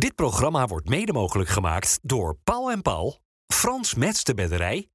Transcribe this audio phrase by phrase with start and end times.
[0.00, 4.88] Dit programma wordt mede mogelijk gemaakt door Paul en Paul, Frans Mets de Bedderij,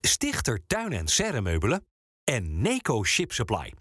[0.00, 1.86] Stichter Tuin en Serremeubelen
[2.24, 3.72] en Neco Ship Supply.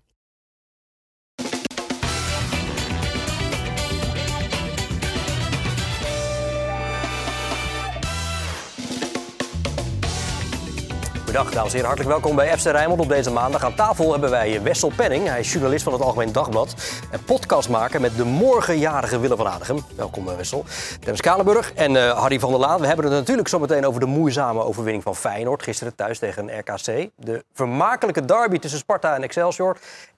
[11.36, 13.64] Dag dames en heren, hartelijk welkom bij FC Rijnmond op deze maandag.
[13.64, 16.76] Aan tafel hebben wij Wessel Penning, hij is journalist van het Algemeen Dagblad
[17.12, 19.80] en podcastmaker met de morgenjarige Willem van Aardigem.
[19.96, 20.66] Welkom eh, Wessel.
[21.00, 22.80] Dennis Kalenburg en uh, Harry van der Laan.
[22.80, 27.10] We hebben het natuurlijk zometeen over de moeizame overwinning van Feyenoord gisteren thuis tegen RKC.
[27.16, 29.78] De vermakelijke derby tussen Sparta en Excelsior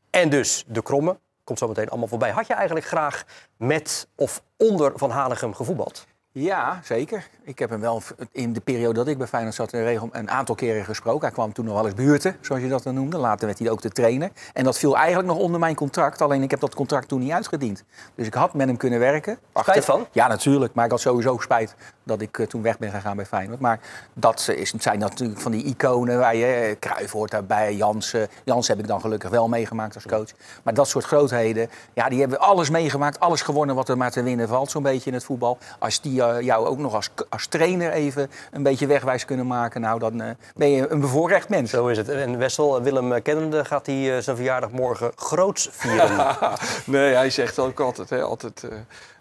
[0.09, 1.19] en dus de kromme.
[1.43, 2.31] Komt zometeen allemaal voorbij.
[2.31, 3.23] Had je eigenlijk graag
[3.57, 6.05] met of onder Van Hanegem gevoetbald?
[6.39, 7.27] Ja, zeker.
[7.43, 8.01] Ik heb hem wel
[8.31, 11.21] in de periode dat ik bij Feyenoord zat regel een aantal keren gesproken.
[11.21, 13.17] Hij kwam toen nog wel eens buurten, zoals je dat dan noemde.
[13.17, 14.31] Later werd hij ook te trainen.
[14.53, 16.21] En dat viel eigenlijk nog onder mijn contract.
[16.21, 17.83] Alleen ik heb dat contract toen niet uitgediend.
[18.15, 19.37] Dus ik had met hem kunnen werken.
[19.53, 20.07] Spijt van?
[20.11, 20.73] Ja, natuurlijk.
[20.73, 23.59] Maar ik had sowieso spijt dat ik eh, toen weg ben gegaan bij Feyenoord.
[23.59, 23.79] Maar
[24.13, 26.77] dat is, zijn natuurlijk van die iconen waar je...
[26.79, 28.27] Cruijff hoort daarbij, Jansen.
[28.43, 30.29] Jans heb ik dan gelukkig wel meegemaakt als coach.
[30.63, 33.19] Maar dat soort grootheden, ja, die hebben alles meegemaakt.
[33.19, 35.57] Alles gewonnen wat er maar te winnen valt, zo'n beetje in het voetbal.
[35.79, 39.81] Als die uh, jou ook nog als, als trainer even een beetje wegwijs kunnen maken...
[39.81, 41.69] nou, dan uh, ben je een bevoorrecht mens.
[41.69, 42.09] Zo is het.
[42.09, 46.37] En Wessel, Willem kennende, gaat hij zijn verjaardag morgen groots vieren?
[46.85, 48.63] nee, hij zegt ook altijd, hè, altijd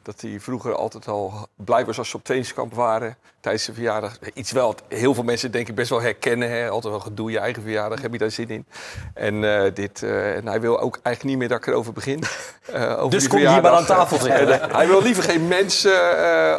[0.06, 4.18] dat hij vroeger altijd al blij was als ze op trainingskamp waren tijdens zijn verjaardag.
[4.34, 6.50] Iets wel, heel veel mensen denk ik best wel herkennen.
[6.50, 6.68] Hè?
[6.68, 8.66] Altijd wel gedoe, je eigen verjaardag, heb je daar zin in?
[9.14, 12.22] En, uh, dit, uh, en hij wil ook eigenlijk niet meer dat ik erover begin.
[12.70, 14.70] Uh, over dus kom je hier maar aan tafel zitten.
[14.76, 15.92] hij wil liever geen mensen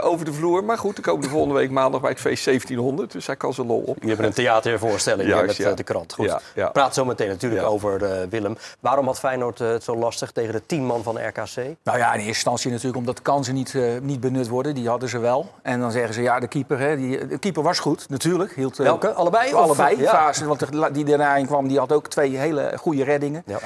[0.04, 0.64] over de vloer.
[0.64, 3.12] Maar goed, ik kom de volgende week maandag bij het feest 1700.
[3.12, 3.98] Dus hij kan zijn lol op.
[4.02, 5.74] Je hebt een theatervoorstelling Juist, met ja.
[5.74, 6.14] de krant.
[6.14, 6.70] Goed, ja, ja.
[6.70, 8.58] praat zo meteen natuurlijk over Willem.
[8.80, 11.56] Waarom had Feyenoord het zo lastig tegen de tien man van RKC?
[11.84, 14.76] Nou ja, in eerste instantie natuurlijk omdat de kansen niet, niet benut worden.
[14.76, 15.50] Die hadden ze wel.
[15.62, 18.56] En dan zeggen ze, ja, de keeper Hè, die, de keeper was goed, natuurlijk.
[18.56, 19.14] Hield, Welke?
[19.14, 19.54] Allebei?
[19.54, 20.02] Allebei.
[20.02, 20.10] Ja.
[20.12, 23.44] Fase, want de, die daarna in kwam, die had ook twee hele goede reddingen.
[23.46, 23.60] Ja,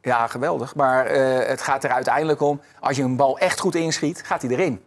[0.00, 0.74] ja geweldig.
[0.74, 4.42] Maar uh, het gaat er uiteindelijk om, als je een bal echt goed inschiet, gaat
[4.42, 4.80] hij erin.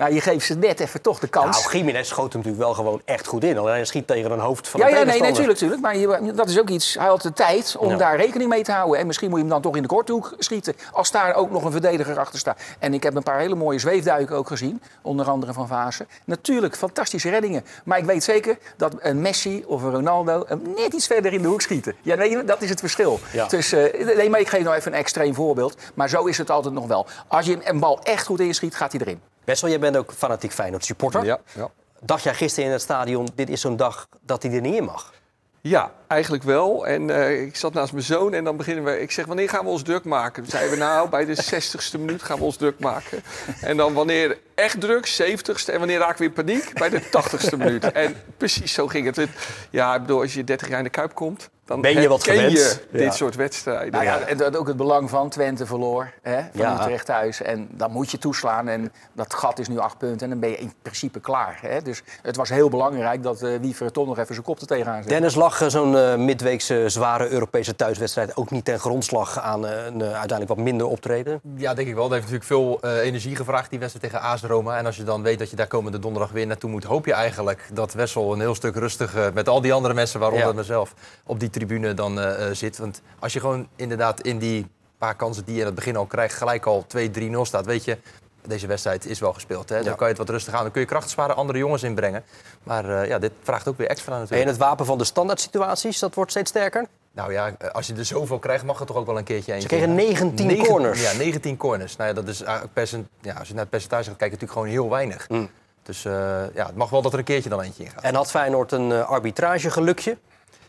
[0.00, 1.62] Nou, je geeft ze net even toch de kans.
[1.62, 3.58] Nou, Jiménez schoot hem natuurlijk wel gewoon echt goed in.
[3.58, 5.80] Alleen hij schiet tegen een hoofd van ja, een Ja, nee, natuurlijk, natuurlijk.
[5.80, 6.94] Maar je, dat is ook iets.
[6.94, 8.98] Hij had de tijd om daar rekening mee te houden.
[8.98, 10.74] En misschien moet je hem dan toch in de korthoek schieten.
[10.92, 12.60] Als daar ook nog een verdediger achter staat.
[12.78, 14.82] En ik heb een paar hele mooie zweefduiken ook gezien.
[15.02, 16.08] Onder andere van Vaassen.
[16.24, 17.64] Natuurlijk, fantastische reddingen.
[17.84, 21.42] Maar ik weet zeker dat een Messi of een Ronaldo hem net iets verder in
[21.42, 21.94] de hoek schieten.
[22.02, 23.20] Ja, nee, dat is het verschil.
[23.32, 23.48] Ja.
[23.52, 25.76] Uh, nee, maar ik geef nou even een extreem voorbeeld.
[25.94, 27.06] Maar zo is het altijd nog wel.
[27.28, 29.20] Als je een bal echt goed inschiet, gaat hij erin.
[29.50, 31.24] Wessel, jij bent ook fanatiek Feyenoord supporter.
[31.24, 31.70] Ja, ja.
[32.00, 34.84] Dacht jij gisteren in het stadion, dit is zo'n dag dat hij er niet in
[34.84, 35.12] mag?
[35.60, 36.86] Ja, eigenlijk wel.
[36.86, 39.00] En uh, ik zat naast mijn zoon en dan beginnen we.
[39.00, 40.46] Ik zeg, wanneer gaan we ons druk maken?
[40.46, 43.22] Zeiden we nou, bij de 60ste minuut gaan we ons druk maken.
[43.60, 45.72] En dan wanneer echt druk, 70ste.
[45.72, 46.72] En wanneer raak we in paniek?
[46.72, 47.92] Bij de 80ste minuut.
[48.00, 49.28] En precies zo ging het.
[49.70, 52.24] Ja, ik bedoel, als je 30 jaar in de Kuip komt, dan ben je wat
[52.24, 52.52] gewend.
[52.52, 53.10] je dit ja.
[53.10, 53.92] soort wedstrijden.
[53.92, 56.80] Nou ja, en dat ook het belang van Twente verloor hè, van ja.
[56.80, 57.42] Utrecht thuis.
[57.42, 58.68] En dan moet je toeslaan.
[58.68, 60.20] En dat gat is nu acht punten.
[60.20, 61.58] En dan ben je in principe klaar.
[61.62, 61.82] Hè.
[61.82, 64.94] Dus het was heel belangrijk dat uh, Wiever toch nog even zijn kop er tegenaan
[64.96, 65.08] zette.
[65.08, 70.02] Dennis lag uh, zo'n uh, midweekse zware Europese thuiswedstrijd ook niet ten grondslag aan een
[70.02, 71.40] uiteindelijk wat minder optreden?
[71.56, 72.08] Ja, denk ik wel.
[72.08, 74.78] Dat heeft natuurlijk veel energie gevraagd, die wedstrijd tegen AS Roma.
[74.78, 77.12] En als je dan weet dat je daar komende donderdag weer naartoe moet, hoop je
[77.12, 80.54] eigenlijk dat Wessel een heel stuk rustiger met al die andere mensen, waaronder ja.
[80.54, 80.94] mezelf,
[81.24, 82.78] op die tribune dan uh, zit.
[82.78, 84.66] Want als je gewoon inderdaad in die
[84.98, 87.00] paar kansen die je in het begin al krijgt, gelijk al 2-3-0
[87.42, 87.98] staat, weet je,
[88.46, 89.68] deze wedstrijd is wel gespeeld.
[89.68, 89.76] Hè?
[89.76, 89.94] Dan ja.
[89.94, 90.62] kan je het wat rustig aan.
[90.62, 92.24] Dan kun je kracht sparen, andere jongens inbrengen.
[92.62, 94.42] Maar uh, ja, dit vraagt ook weer extra natuurlijk.
[94.42, 96.86] En het wapen van de standaard situaties, dat wordt steeds sterker?
[97.12, 99.68] Nou ja, als je er zoveel krijgt, mag het toch ook wel een keertje eentje.
[99.68, 101.02] Ze kregen 19 9, corners.
[101.02, 101.96] Ja, 19 corners.
[101.96, 104.68] Nou ja, dat is percent, ja, als je naar het percentage gaat kijken, natuurlijk gewoon
[104.68, 105.28] heel weinig.
[105.28, 105.50] Mm.
[105.82, 106.12] Dus uh,
[106.54, 108.02] ja, het mag wel dat er een keertje dan eentje in gaat.
[108.02, 110.16] En had Feyenoord een uh, arbitragegelukje?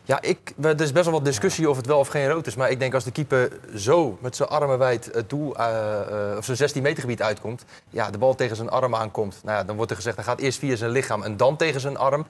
[0.04, 2.54] Ja, ik, er is best wel wat discussie of het wel of geen rood is.
[2.54, 6.44] Maar ik denk als de keeper zo met zijn armen wijd het doel, uh, of
[6.44, 7.64] zijn 16 meter gebied uitkomt.
[7.90, 9.40] Ja, de bal tegen zijn arm aankomt.
[9.44, 11.80] Nou ja, dan wordt er gezegd, hij gaat eerst via zijn lichaam en dan tegen
[11.80, 12.26] zijn arm.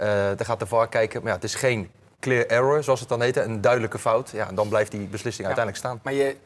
[0.00, 0.06] Uh,
[0.36, 1.20] dan gaat de VAR kijken.
[1.20, 1.90] Maar ja, het is geen
[2.20, 3.36] clear error, zoals het dan heet.
[3.36, 4.30] Een duidelijke fout.
[4.30, 6.00] Ja, en dan blijft die beslissing ja, uiteindelijk staan.
[6.02, 6.36] Maar je,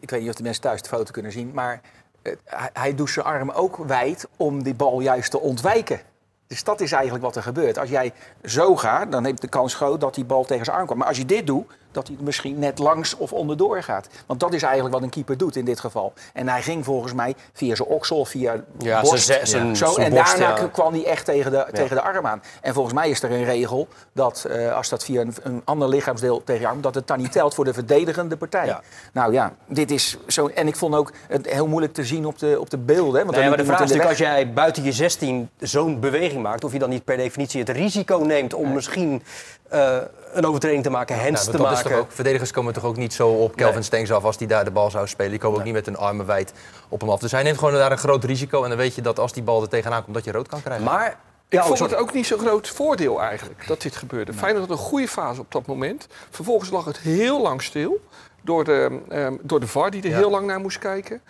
[0.00, 1.50] ik weet niet of de mensen thuis de foto kunnen zien.
[1.54, 1.80] Maar
[2.44, 6.00] hij, hij doet zijn arm ook wijd om die bal juist te ontwijken.
[6.46, 7.78] Dus dat is eigenlijk wat er gebeurt.
[7.78, 8.12] Als jij
[8.44, 10.98] zo gaat, dan heb je de kans groot dat die bal tegen zijn arm komt.
[10.98, 14.08] Maar als je dit doet, dat hij misschien net langs of onderdoor gaat.
[14.26, 16.12] Want dat is eigenlijk wat een keeper doet in dit geval.
[16.32, 20.06] En hij ging volgens mij via zijn oksel, via Ja, borst, zijn- zijn- zo, zijn
[20.06, 20.68] en borst, daarna ja.
[20.68, 22.42] kwam hij echt tegen de, tegen de arm aan.
[22.60, 25.88] En volgens mij is er een regel dat eh, als dat via een, een ander
[25.88, 28.76] lichaamsdeel tegen je arm, dat het dan niet telt voor de verdedigende partij.
[29.12, 30.46] Nou ja, dit is zo.
[30.46, 33.20] En ik vond ook het heel moeilijk te zien op de, op de beelden.
[33.20, 36.42] hè, Want Nee, maar de vraag is natuurlijk, als jij buiten je 16 zo'n beweging
[36.42, 36.64] maakt...
[36.64, 39.22] of je dan niet per definitie het risico neemt om misschien
[39.68, 39.96] eh,
[40.32, 43.12] een overtreding te maken, hands Nou, te dat toch ook, verdedigers komen toch ook niet
[43.12, 43.84] zo op Kelvin Nee.
[43.84, 45.30] Stengs af als die daar de bal zou spelen.
[45.30, 46.52] Die komen ook niet met hun armen wijd
[46.88, 47.20] op hem af.
[47.20, 48.62] Dus hij neemt gewoon daar een groot risico.
[48.62, 50.62] En dan weet je dat als die bal er tegenaan komt, dat je rood kan
[50.62, 50.84] krijgen.
[50.84, 51.06] Maar...
[51.48, 51.92] Ik Ja, oh, vond sorry.
[51.92, 54.32] het ook niet zo'n groot voordeel eigenlijk dat dit gebeurde.
[54.32, 56.06] Feyenoord had een goede fase op dat moment.
[56.30, 58.00] Vervolgens lag het heel lang stil
[58.42, 60.16] door de, ehm, door de VAR die er Ja.
[60.16, 61.20] heel lang naar moest kijken.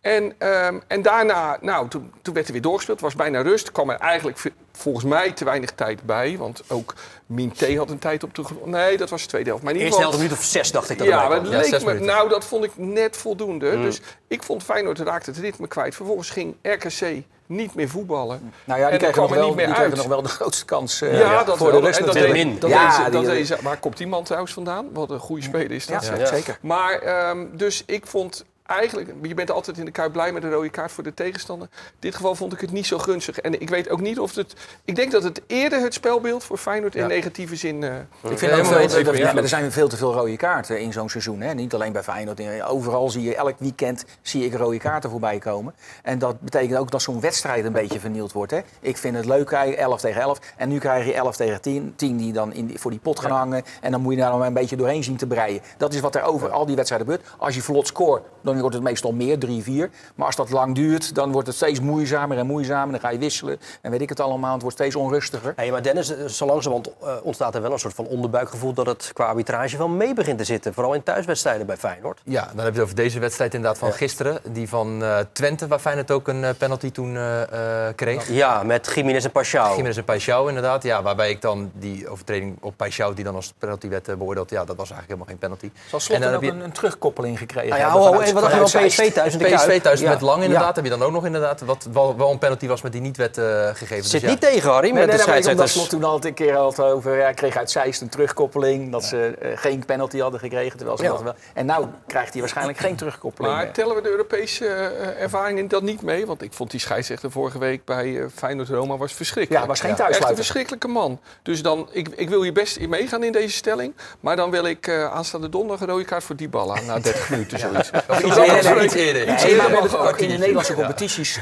[0.00, 3.00] En, ehm, en daarna, nou, toen, toen werd er weer doorgespeeld.
[3.00, 3.66] Het was bijna rust.
[3.66, 4.38] Er kwam er eigenlijk
[4.72, 6.36] volgens mij te weinig tijd bij.
[6.38, 6.94] Want ook
[7.26, 8.66] Minté had een tijd op grond.
[8.66, 9.64] Nee, dat was de tweede helft.
[9.64, 11.48] Maar in ieder Eerste helft, een minuut of zes, dacht ik dat ja, maar het
[11.50, 12.06] Ja, leek zes me, minuten.
[12.14, 13.76] nou, dat vond ik net voldoende.
[13.76, 13.82] Mm.
[13.82, 15.94] Dus ik vond Feyenoord raakte het ritme kwijt.
[15.94, 18.52] Vervolgens ging RKC niet meer voetballen.
[18.64, 21.18] Nou ja, die En kregen, nog wel, die kregen nog wel de grootste kans eh,
[21.18, 21.80] Ja, dat voor wel.
[21.80, 24.24] de rust en dat deed- deed, dat Ja, deed dat deed Waar komt die man
[24.24, 24.88] trouwens vandaan?
[24.92, 26.04] Wat een goede speler is dat.
[26.06, 26.26] Ja, Ja.
[26.26, 26.58] zeker.
[26.60, 30.50] Maar ehm, dus ik vond eigenlijk, je bent altijd in de kuip blij met een
[30.50, 31.68] rode kaart voor de tegenstander.
[31.72, 33.38] In dit geval vond ik het niet zo gunstig.
[33.38, 34.54] En ik weet ook niet of het.
[34.84, 37.06] Ik denk dat het eerder het spelbeeld voor Feyenoord in Ja.
[37.06, 37.82] negatieve zin.
[37.82, 37.90] eh,
[38.30, 40.92] Ik vind ook veel, dat- ja, maar er zijn veel te veel rode kaarten in
[40.92, 41.40] zo'n seizoen.
[41.40, 41.54] Hè?
[41.54, 42.40] Niet alleen bij Feyenoord.
[42.62, 45.74] Overal zie je, elk weekend zie ik rode kaarten voorbij komen.
[46.02, 48.50] En dat betekent ook dat zo'n wedstrijd een beetje vernield wordt.
[48.52, 48.60] Hè?
[48.80, 50.38] Ik vind het leuk, hè, 11 tegen 11.
[50.56, 51.92] En nu krijg je 11 tegen 10.
[51.96, 53.62] 10 die dan in, die- voor die pot gaan hangen.
[53.80, 55.60] En dan moet je daar nog een beetje doorheen zien te breien.
[55.78, 57.28] Dat is wat er over al die wedstrijden gebeurt.
[57.38, 59.90] Als je vlot scoort, dan wordt het meestal meer, 3-4.
[60.14, 62.90] Maar als dat lang duurt, dan wordt het steeds moeizamer en moeizamer.
[62.90, 63.58] Dan ga je wisselen.
[63.80, 64.52] En weet ik het allemaal.
[64.52, 65.52] Het wordt steeds onrustiger.
[65.56, 68.86] Hey, maar Dennis, eh, zo langzamerhand eh, ontstaat er wel een soort van onderbuikgevoel dat
[68.86, 70.74] het qua arbitrage wel mee begint te zitten.
[70.74, 72.20] Vooral in thuiswedstrijden bij Feyenoord.
[72.24, 74.38] Ja, dan heb je het over deze wedstrijd inderdaad van gisteren.
[74.52, 77.42] Die van eh, Twente, waar Feyenoord ook een penalty toen eh,
[77.88, 78.28] eh, kreeg.
[78.28, 79.76] Ja, met Jiménez en Pashao.
[79.76, 80.82] Jiménez en Paixão inderdaad.
[80.82, 84.64] Ja, waarbij ik dan die overtreding op Paixão, die dan als penalty werd beoordeeld, ja,
[84.64, 85.70] dat was eigenlijk helemaal geen penalty.
[85.88, 87.68] Zal Slot En dan ook heb je- een, een terugkoppeling gekregen?
[87.68, 88.96] Nou ja, hebben ho, dacht je Zeist?
[89.00, 90.10] PSV thuis in de PSV thuis Ja.
[90.10, 90.74] met Lang inderdaad, Ja.
[90.74, 93.16] heb je dan ook nog inderdaad, wat wel, wel een penalty was, maar die niet
[93.16, 93.44] werd eh,
[93.74, 94.04] gegeven.
[94.04, 94.28] Zit dus ja.
[94.28, 95.72] niet tegen, Harry, Nee, met nee, de nee, scheidsrechters.
[95.72, 97.16] Slot toen altijd een keer had over...
[97.18, 98.92] Ja, kreeg uit Zeist een terugkoppeling.
[98.92, 100.76] Dat ze eh, geen penalty hadden gekregen.
[100.76, 101.10] Terwijl ze Ja.
[101.10, 101.34] dat wel...
[101.54, 103.72] En nou krijgt hij waarschijnlijk geen terugkoppeling Maar meer.
[103.72, 106.26] tellen we de Europese eh, ervaring in dat niet mee?
[106.26, 109.62] Want ik vond die scheidsrechter vorige week bij eh, Feyenoord Roma was verschrikkelijk.
[109.62, 111.20] Ja, was geen Echt een verschrikkelijke man.
[111.42, 113.94] Dus dan, ik, ik wil hier best in meegaan in deze stelling.
[114.20, 117.58] Maar dan wil ik eh, aanstaande donderdag een rode kaart voor Dybala na 30 minuten
[117.58, 117.90] zoiets.
[118.24, 119.28] Iets Nee, nee, nee, iets eerder.
[119.32, 120.16] Iets eerder ook ook.
[120.18, 121.40] in de Nederlandse competities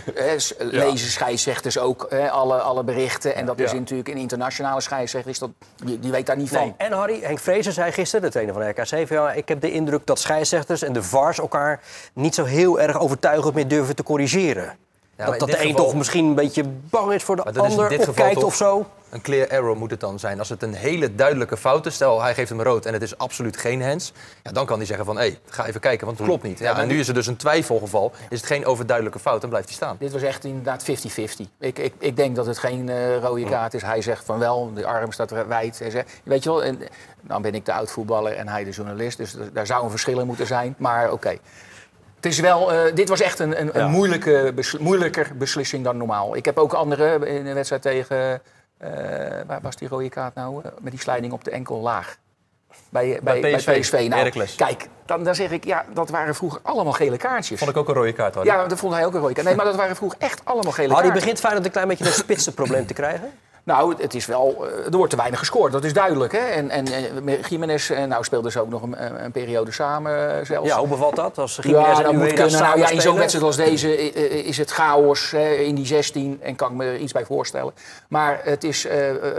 [0.58, 3.34] lezen scheidsrechters ook hè, alle, alle berichten.
[3.34, 5.30] En dat is natuurlijk een internationale scheidsrechter.
[5.30, 5.50] Is dat,
[5.84, 6.60] die, die weet daar niet Nee.
[6.60, 6.74] van.
[6.76, 9.70] En Harry, Henk Vrezer zei gisteren, de trainer van RKC, van, ja, ik heb de
[9.70, 11.80] indruk dat scheidsrechters en de VARs elkaar
[12.12, 14.76] niet zo heel erg overtuigend meer durven te corrigeren.
[15.16, 17.60] dat in dat de een geval- toch misschien een beetje bang is voor de in
[17.60, 18.86] ander, dit of geval kijkt toch- of zo.
[19.14, 20.38] Een clear error moet het dan zijn.
[20.38, 23.18] Als het een hele duidelijke fout is, stel hij geeft hem rood en het is
[23.18, 24.12] absoluut geen hands,
[24.42, 26.58] ja, dan kan hij zeggen van hé, hey, ga even kijken, want het klopt niet.
[26.58, 29.68] Ja, en nu is er dus een twijfelgeval, is het geen overduidelijke fout, dan blijft
[29.68, 29.96] hij staan.
[29.98, 30.94] Dit was echt inderdaad 50-50.
[31.58, 33.82] Ik, ik, ik denk dat het geen eh, rode kaart is.
[33.82, 35.78] Hij zegt van wel, de arm staat er wijd.
[35.78, 36.78] Hij zegt, weet je wel, en,
[37.20, 39.16] dan ben ik de oud-voetballer en hij de journalist.
[39.16, 40.74] Dus daar zou een verschil in moeten zijn.
[40.78, 41.36] Maar oké.
[42.16, 43.80] Het is wel, eh, dit was echt een, een, Ja.
[43.80, 46.36] een moeilijke, besl- moeilijker beslissing dan normaal.
[46.36, 48.40] Ik heb ook andere in een wedstrijd tegen,
[49.46, 50.62] waar was die rode kaart nou?
[50.64, 52.16] Eh, met die slijding op de enkel laag.
[52.88, 53.92] Bij, bij, bij PSV, PSV.
[53.92, 54.54] Nou, Heracles.
[54.54, 57.58] kijk, dan, dan zeg ik, ja, dat waren vroeger allemaal gele kaartjes.
[57.58, 58.34] Vond ik ook een rode kaart.
[58.34, 58.48] Harry.
[58.48, 59.46] Ja, dat vond hij ook een rode kaart.
[59.46, 61.20] Nee, maar dat waren vroeger echt allemaal gele Harry kaarten.
[61.20, 63.32] begint Feyenoord een klein beetje een spitsenprobleem te krijgen.
[63.64, 66.32] Nou, het is wel, eh, er wordt te weinig gescoord, dat is duidelijk.
[66.32, 66.38] Hè?
[66.38, 70.68] En, en eh, Jiménez, eh, nou speelden ze ook nog een, een- periode samen zelfs.
[70.68, 71.38] Ja, hoe bevalt dat?
[71.38, 72.60] Als Ja, Jiménez en moet kunnen.
[72.60, 74.10] Nou, ja, in zo'n wedstrijd als deze
[74.44, 77.72] is het chaos hè, in die 16 en kan ik me er iets bij voorstellen.
[78.08, 78.86] Maar het, is,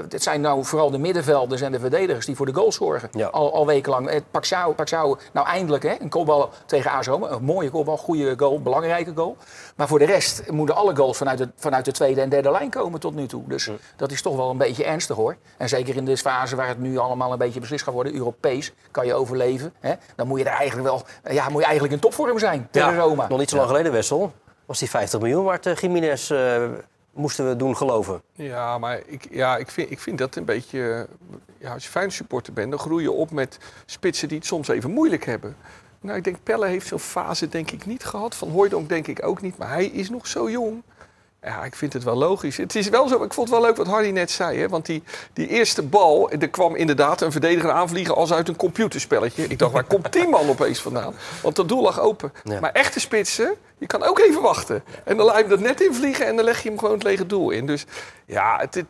[0.10, 3.10] het zijn nou vooral de middenvelders en de verdedigers die voor de goals zorgen.
[3.12, 3.28] Ja.
[3.28, 4.22] Al, al wekenlang.
[4.32, 7.30] Paxao, Paxao, nou eindelijk hè, een kopbal tegen AS Roma.
[7.30, 9.38] Een mooie kopbal, goede goal, belangrijke goal.
[9.76, 12.70] Maar voor de rest moeten alle goals vanuit de, vanuit de tweede en derde lijn
[12.70, 13.44] komen tot nu toe.
[13.48, 15.36] Dus dat is toch wel een beetje ernstig hoor.
[15.58, 18.74] En zeker in deze fase waar het nu allemaal een beetje beslist gaat worden, Europees,
[18.92, 19.74] kan je overleven.
[19.80, 19.94] Hè?
[20.16, 21.04] Dan moet je er eigenlijk wel,
[21.34, 23.28] ja, moet je eigenlijk in topvorm zijn tegen Ja, Roma.
[23.28, 24.34] Nog niet zo lang geleden, Wessel.
[24.66, 26.64] Was die 50 miljoen waard, uh, Jiménez, eh,
[27.14, 28.22] moesten we doen geloven.
[28.34, 31.08] Ja, maar ik, ja, ik, vind, ik vind dat een beetje...
[31.58, 34.68] Ja, als je fijn supporter bent, dan groei je op met spitsen die het soms
[34.68, 35.56] even moeilijk hebben.
[36.06, 38.36] Nou, ik denk Pelle heeft zo'n fase denk ik niet gehad.
[38.36, 39.58] Van Hooijdonk denk ik ook niet.
[39.58, 40.84] Maar hij is nog zo jong.
[41.46, 42.58] Ja, ik vind het wel logisch.
[42.58, 44.60] Het is wel zo, ik vond het wel leuk wat Harry net zei.
[44.60, 44.70] Hè?
[44.70, 49.48] Want die, die eerste bal, er kwam inderdaad een verdediger aanvliegen als uit een computerspelletje.
[49.48, 51.14] Ik dacht, waar komt die man opeens vandaan?
[51.42, 52.34] Want dat doel lag open.
[52.44, 52.60] Ja.
[52.60, 54.84] Maar echte spitsen, je kan ook even wachten.
[55.04, 57.04] En dan laat je hem dat net invliegen en dan leg je hem gewoon het
[57.04, 57.66] lege doel in.
[57.66, 57.86] Dus
[58.26, 58.84] ja, het,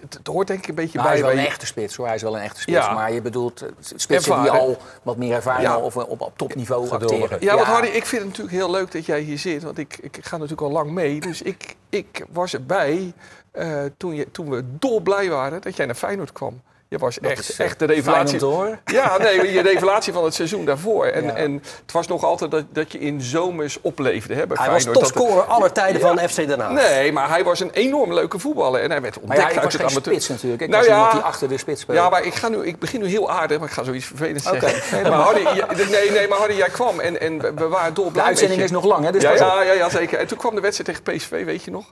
[0.00, 1.18] het, hoort denk ik een beetje Nou, hij bij.
[1.18, 2.06] is wel bij- een echte spits hoor.
[2.06, 2.76] Hij is wel een echte spits.
[2.86, 2.92] Ja.
[2.94, 5.78] Maar je bedoelt eh, spitsen die al wat meer ervaring Ja.
[5.78, 7.38] of op, op topniveau acteren.
[7.40, 9.62] Ja, want Harry, ik vind het natuurlijk heel leuk dat jij hier zit.
[9.62, 11.20] Want ik, ik ga natuurlijk al lang mee.
[11.20, 13.12] Dus ik, ik was erbij
[13.52, 16.60] eh, toen, je, toen we dolblij waren dat jij naar Feyenoord kwam.
[16.90, 18.40] Je was echt, eh, echt de revelatie.
[18.84, 21.06] Ja, nee, je revelatie van het seizoen daarvoor.
[21.06, 21.34] En, Ja.
[21.34, 21.52] en
[21.82, 25.04] het was nog altijd dat, dat je in zomers opleefde hè, bij Hij was Feyenoord.
[25.04, 26.72] Dat- topscorer aller tijden van FC Den Haag.
[26.72, 28.80] Nee, maar hij was een enorm leuke voetballer.
[28.80, 30.12] En hij werd Maar ontdekt ja, ik uit was het geen amateur.
[30.12, 30.62] spits natuurlijk.
[30.62, 31.10] Ik Nou was ja.
[31.10, 32.00] die achter de spits speelde.
[32.00, 34.44] Ja, maar ik, ga nu, ik begin nu heel aardig, maar ik ga zoiets vervelends
[34.44, 34.72] zeggen.
[34.92, 38.22] Nee, maar Harry, ja, nee, nee, maar Harry, jij kwam en, en we- waren dolblij
[38.22, 39.12] de uitzending is nog lang, hè?
[39.12, 40.18] Dus ja, ja, ja, ja, zeker.
[40.18, 41.86] En toen kwam de wedstrijd tegen PSV, weet je nog?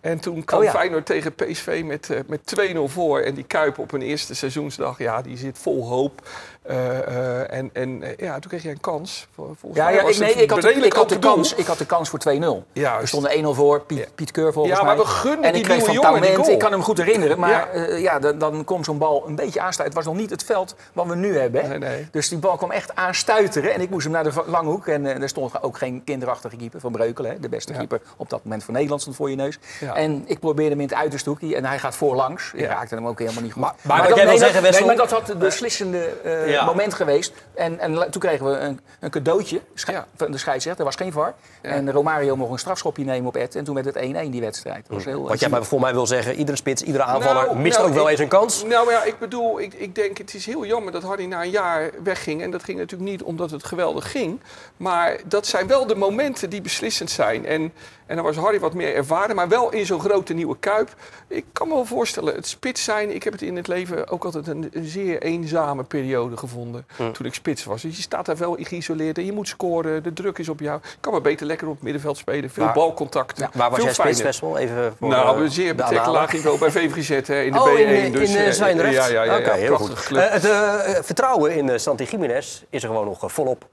[0.00, 0.70] En toen kwam Oh, ja.
[0.70, 3.20] Feyenoord tegen PSV met, eh, met 2-0 voor.
[3.20, 6.22] En die Kuip op een eerste seizoensdag, ja, die zit vol hoop.
[6.62, 9.28] Eh, eh, en en eh, ja, toen kreeg jij een kans.
[9.34, 11.78] Vol- Volgens Ja, ja ik, nee, ik, had, redelijk ik, had de kans, ik had
[11.78, 12.64] de kans voor 2-0.
[12.72, 13.02] Juist.
[13.02, 14.04] Er stond 1-0 voor, Piet, Ja.
[14.14, 15.04] Piet Keur volgens Ja, maar mij.
[15.04, 16.50] we gunnen en die ik kreeg van goal.
[16.50, 17.68] ik kan hem goed herinneren, maar Ja.
[17.86, 19.84] ja, ja, dan, dan komt zo'n bal een beetje aanstuiten.
[19.84, 21.62] Het was nog niet het veld wat we nu hebben.
[21.62, 21.68] hè.
[21.68, 22.08] Nee, nee.
[22.10, 24.86] Dus die bal kwam echt aanstuiteren en ik moest hem naar de lange hoek.
[24.86, 27.78] En er stond ook geen kinderachtige keeper van Breukelen, hè, de beste Ja.
[27.78, 29.58] keeper op dat moment van Nederland stond voor je neus.
[29.80, 29.94] Ja.
[29.94, 32.50] En ik probeerde hem in het uiterste hoekje en hij gaat voorlangs.
[32.54, 32.66] Ik Ja.
[32.68, 33.62] raakte hem ook helemaal niet goed.
[33.62, 36.64] Maar- maar jij nee, zeggen, Wessel- nee, maar dat had het beslissende eh, Ja.
[36.64, 37.32] moment geweest.
[37.54, 40.06] En, en toen kregen we een, een cadeautje sche- Ja.
[40.16, 40.80] van de scheidsrechter.
[40.80, 41.34] Er was geen VAR.
[41.62, 41.68] Ja.
[41.70, 43.54] En Romario mocht een strafschopje nemen op Ed.
[43.54, 44.84] En toen werd het 1-1 die wedstrijd.
[44.86, 47.58] Dat was heel, Wat jij maar voor mij wil zeggen, iedere spits, iedere aanvaller Nou,
[47.58, 48.64] mist nou, ook wel ik- eens een kans.
[48.64, 51.42] Nou maar ja, ik bedoel, ik, ik denk het is heel jammer dat Hardy na
[51.42, 52.42] een jaar wegging.
[52.42, 54.40] En dat ging natuurlijk niet omdat het geweldig ging.
[54.76, 57.46] Maar dat zijn wel de momenten die beslissend zijn.
[57.46, 57.72] En,
[58.08, 60.94] en dan was Hardy wat meer ervaren, maar wel in zo'n grote nieuwe kuip.
[61.28, 63.14] Ik kan me wel voorstellen, het spits zijn.
[63.14, 66.86] Ik heb het in het leven ook altijd een, een zeer eenzame periode gevonden.
[67.12, 67.82] Toen ik spits was.
[67.82, 70.02] Dus je staat daar wel geïsoleerd en je moet scoren.
[70.02, 70.76] De druk is op jou.
[70.82, 72.50] Ik kan maar beter lekker op het middenveld spelen.
[72.50, 73.50] Veel Waar- balcontacten.
[73.54, 74.24] Waar was veel jij spits, fijner.
[74.24, 74.58] Wessel?
[74.58, 76.10] Even voor, Nou, eh, een zeer aanhaler.
[76.12, 77.78] laag niveau bij VVZ hè, in de Oh, B1.
[77.78, 78.94] in, in, dus, in eh, eh, Zwijndrecht?
[78.94, 79.38] Ja, ja, ja.
[79.38, 80.06] Oké, ja, heel prachtige goed.
[80.06, 80.22] club.
[80.22, 83.66] Eh, het eh, vertrouwen in uh, Santi Jiménez is er gewoon nog eh, volop.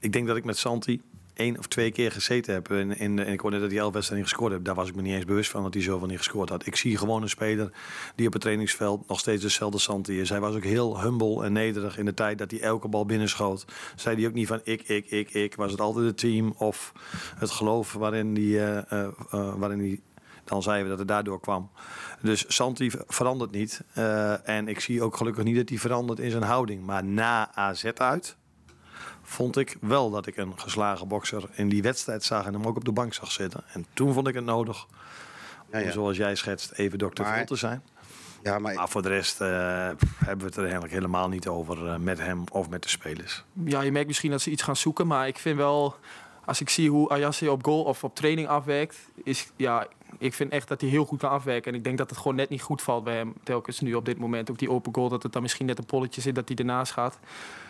[0.00, 1.02] Ik denk dat ik met Santi
[1.38, 2.70] één of twee keer gezeten heb.
[2.70, 4.64] En, en, en ik hoorde dat hij elf wedstrijden gescoord heeft.
[4.64, 6.66] Daar was ik me niet eens bewust van dat hij zoveel niet gescoord had.
[6.66, 7.70] Ik zie gewoon een speler
[8.14, 10.28] die op het trainingsveld nog steeds dezelfde Santi is.
[10.28, 13.64] Hij was ook heel humble en nederig in de tijd dat hij elke bal binnenschoot.
[13.96, 15.54] Zei hij ook niet van ik, ik, ik, ik.
[15.54, 16.92] Was het altijd het team of
[17.36, 20.00] het geloof waarin hij, eh, eh, eh, waarin hij
[20.44, 21.70] dan zeiden we dat het daardoor kwam.
[22.22, 23.82] Dus Santi verandert niet.
[24.44, 26.86] En ik zie ook gelukkig niet dat hij verandert in zijn houding.
[26.86, 28.36] Maar na AZ uit
[29.28, 32.76] vond ik wel dat ik een geslagen bokser in die wedstrijd zag en hem ook
[32.76, 33.64] op de bank zag zitten.
[33.72, 34.86] En toen vond ik het nodig
[35.72, 35.84] Ja, ja.
[35.84, 37.82] om, zoals jij schetst, even dokter Maar- Vol te zijn.
[38.42, 41.86] Ja, maar Maar voor de rest eh, hebben we het er eigenlijk helemaal niet over
[41.88, 43.44] eh, met hem of met de spelers.
[43.64, 45.96] ja, je merkt misschien dat ze iets gaan zoeken, maar ik vind wel,
[46.44, 49.86] als ik zie hoe Ayase op goal of op training afwerkt, is ja,
[50.18, 51.72] ik vind echt dat hij heel goed kan afwerken.
[51.72, 54.04] En ik denk dat het gewoon net niet goed valt bij hem, telkens nu op
[54.04, 54.50] dit moment.
[54.50, 56.92] Ook die open goal, dat het dan misschien net een polletje zit dat hij ernaast
[56.92, 57.18] gaat.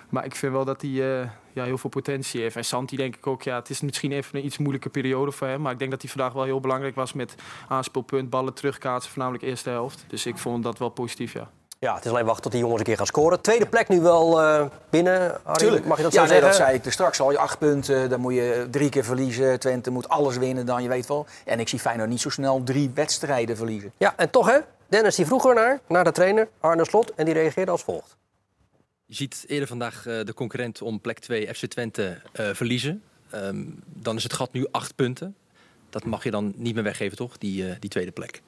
[0.08, 2.56] Maar ik vind wel dat hij eh, ja, heel veel potentie heeft.
[2.56, 5.46] En Santi denk ik ook, ja, het is misschien even een iets moeilijke periode voor
[5.46, 5.60] hem.
[5.60, 7.34] Maar ik denk dat hij vandaag wel heel belangrijk was met
[7.68, 10.04] aanspeelpunt, ballen terugkaatsen, voornamelijk eerste helft.
[10.06, 11.50] Dus ik vond dat wel positief, ja.
[11.80, 13.40] Ja, het is alleen wachten tot die jongens een keer gaan scoren.
[13.40, 15.40] Tweede plek nu wel eh, binnen.
[15.52, 15.84] Tuurlijk.
[15.84, 16.58] Mag je dat ja, zo nee, zeggen?
[16.58, 17.30] dat zei ik er straks al.
[17.30, 19.60] Je acht punten, dan moet je drie keer verliezen.
[19.60, 21.26] Twente moet alles winnen dan, je weet wel.
[21.44, 23.92] En ik zie Feyenoord niet zo snel drie wedstrijden verliezen.
[23.96, 24.58] Ja, en toch hè.
[24.88, 27.14] Dennis die vroeg er naar, naar de trainer, Arne Slot.
[27.14, 28.16] En die reageerde als volgt.
[29.08, 33.02] Je ziet eerder vandaag eh, de concurrent om plek 2 FC Twente eh, verliezen.
[33.30, 35.36] Ehm, dan is het gat nu acht punten.
[35.90, 37.38] Dat mag je dan niet meer weggeven, toch?
[37.38, 38.42] Die, eh, die tweede plek.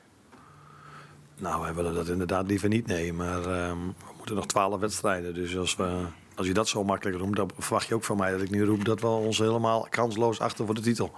[1.37, 3.12] Nou, wij willen dat inderdaad liever niet, nee.
[3.12, 5.35] Maar ehm, we moeten nog twaalf wedstrijden.
[5.35, 6.07] Dus als, we,
[6.40, 8.64] als je dat zo makkelijk roept, dan verwacht je ook van mij dat ik nu
[8.64, 11.12] roep dat we ons helemaal kansloos achter voor de titel.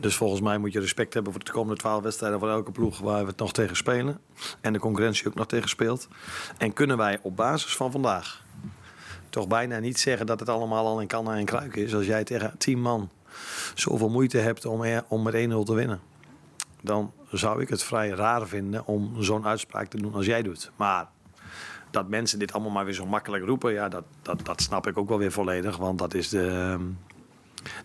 [0.00, 2.98] Dus volgens mij moet je respect hebben voor de komende twaalf wedstrijden voor elke ploeg
[2.98, 4.20] waar we het nog tegen spelen.
[4.60, 6.08] En de concurrentie ook nog tegen speelt.
[6.58, 8.44] En kunnen wij op basis van vandaag
[9.30, 11.94] toch bijna niet zeggen dat het allemaal al in kannen en kruiken is.
[11.94, 13.10] Als jij tegen tien man
[13.74, 16.00] zoveel moeite hebt om, er- om met 1-0 te winnen
[16.82, 20.70] dan zou ik het vrij raar vinden om zo'n uitspraak te doen als jij doet.
[20.76, 21.08] Maar
[21.90, 24.98] dat mensen dit allemaal maar weer zo makkelijk roepen, ja, dat, dat, dat snap ik
[24.98, 25.76] ook wel weer volledig.
[25.76, 26.82] Want dat is, de, ehm,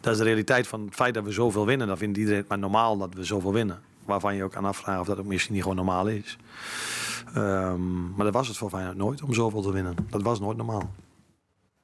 [0.02, 1.88] dat is de realiteit van het feit dat we zoveel winnen.
[1.88, 3.82] Dan vindt iedereen het maar normaal dat we zoveel winnen.
[4.06, 6.38] Waarvan je ook aan afvraagt of dat misschien niet gewoon normaal is.
[7.34, 9.96] Ehm, maar dat was het voor Feyenoord nooit om zoveel te winnen.
[10.10, 10.92] Dat was nooit normaal.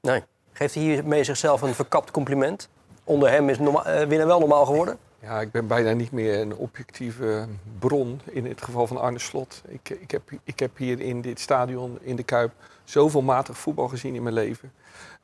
[0.01, 0.23] Nee.
[0.51, 2.69] Geeft hij hiermee zichzelf een verkapt compliment?
[3.03, 4.97] Onder hem is eh, winnen wel normaal geworden?
[5.21, 7.47] Ja, ik ben bijna niet meer een objectieve
[7.79, 9.61] bron in het geval van Arne Slot.
[9.67, 12.51] Ik, ik, heb, ik heb hier in dit stadion, in de Kuip,
[12.83, 14.71] zoveel matig voetbal gezien in mijn leven.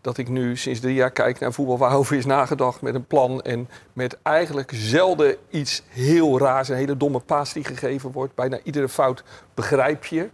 [0.01, 3.41] Dat ik nu sinds drie jaar kijk naar voetbal waarover is nagedacht met een plan.
[3.41, 8.35] En met eigenlijk zelden iets heel raars, een hele domme paas die gegeven wordt.
[8.35, 9.23] Bijna iedere fout
[9.53, 10.29] begrijp je.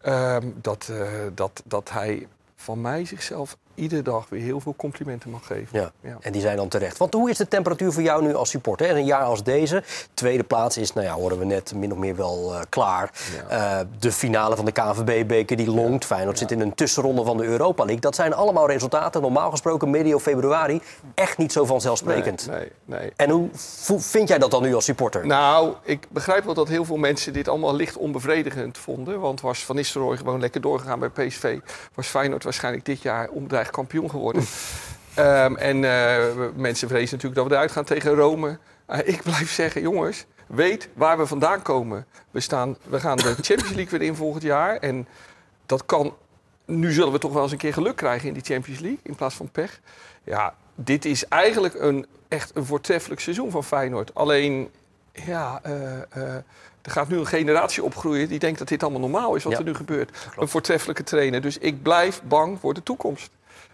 [0.00, 5.30] Ehm, dat, eh, dat, dat hij van mij zichzelf iedere dag weer heel veel complimenten
[5.30, 5.80] mag geven.
[5.80, 5.92] Ja.
[6.00, 6.16] Ja.
[6.20, 6.98] En die zijn dan terecht.
[6.98, 8.90] Want hoe is de temperatuur voor jou nu als supporter?
[8.90, 9.82] Een jaar als deze.
[10.14, 13.10] Tweede plaats is, nou ja, horen we net, min of meer wel eh, klaar.
[13.48, 16.04] Eh, de finale van de KNVB-beker die longt.
[16.04, 18.00] Feyenoord zit in een tussenronde van de Europa League.
[18.00, 20.80] Dat zijn allemaal resultaten, normaal gesproken medio februari,
[21.14, 22.46] echt niet zo vanzelfsprekend.
[22.46, 23.12] Nee, nee, nee.
[23.16, 23.48] En hoe
[23.98, 25.26] vind jij dat dan nu als supporter?
[25.26, 29.20] Nou, ik begrijp wel dat heel veel mensen dit allemaal licht onbevredigend vonden.
[29.20, 31.58] Want was Van Nistelrooy gewoon lekker doorgegaan bij PSV...
[31.94, 34.44] was Feyenoord waarschijnlijk dit jaar onbedreigd kampioen geworden.
[35.14, 36.24] Ehm, en eh,
[36.54, 38.58] mensen vrezen natuurlijk dat we eruit gaan tegen Rome.
[39.04, 42.06] Ik blijf zeggen, jongens, weet waar we vandaan komen.
[42.30, 44.76] We, staan, we gaan de Champions League weer in volgend jaar.
[44.76, 45.08] En
[45.66, 46.16] dat kan...
[46.64, 49.00] Nu zullen we toch wel eens een keer geluk krijgen in die Champions League...
[49.02, 49.80] in plaats van pech.
[50.24, 54.14] Ja, dit is eigenlijk een, echt een voortreffelijk seizoen van Feyenoord.
[54.14, 54.70] Alleen,
[55.12, 55.60] ja...
[55.62, 56.34] eh, eh,
[56.82, 59.58] er gaat nu een generatie opgroeien die denkt dat dit allemaal normaal is wat Ja,
[59.58, 60.28] er nu gebeurt.
[60.36, 61.40] Een voortreffelijke trainer.
[61.40, 63.30] Dus ik blijf bang voor de toekomst.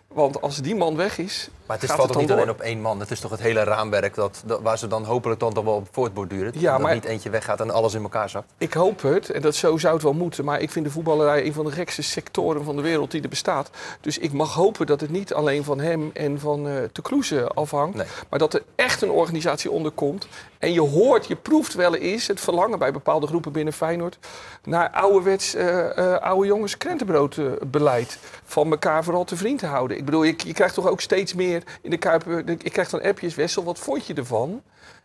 [0.08, 2.36] Want als die man weg is, Maar het is, valt het niet door.
[2.36, 3.00] alleen op één man.
[3.00, 5.74] Het is toch het hele raamwerk dat, dat- waar ze dan hopelijk dan toch wel
[5.74, 6.52] op voortborduren.
[6.56, 8.52] Ja, dat maar- niet eentje weggaat en alles in elkaar zakt.
[8.58, 10.44] Ik hoop het, en dat zo zou het wel moeten.
[10.44, 13.28] Maar ik vind de voetballerij een van de gekste sectoren van de wereld die er
[13.28, 13.70] bestaat.
[14.00, 17.46] Dus ik mag hopen dat het niet alleen van hem en van eh Te Kloeze
[17.48, 17.96] afhangt.
[17.96, 18.06] Nee.
[18.30, 20.26] Maar dat er echt een organisatie onder komt.
[20.58, 24.18] En je hoort, je proeft wel eens het verlangen bij bepaalde groepen binnen Feyenoord.
[24.64, 28.18] naar ouderwets eh oude jongens krentenbroodbeleid.
[28.44, 29.96] van elkaar vooral te vriend te houden.
[29.96, 32.26] Ik bedoel, je, je krijgt toch ook steeds meer in de Kuip.
[32.46, 34.62] Ik krijg dan appjes, Wessel, wat vond je ervan?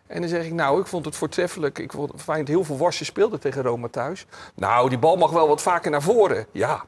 [0.08, 1.80] En dan zeg ik, nou, ik vond het voortreffelijk.
[1.80, 4.26] Ik vond fijn heel veel Wasje speelde tegen Roma thuis.
[4.56, 6.46] Nou, die bal mag wel wat vaker naar voren.
[6.52, 6.86] Ja.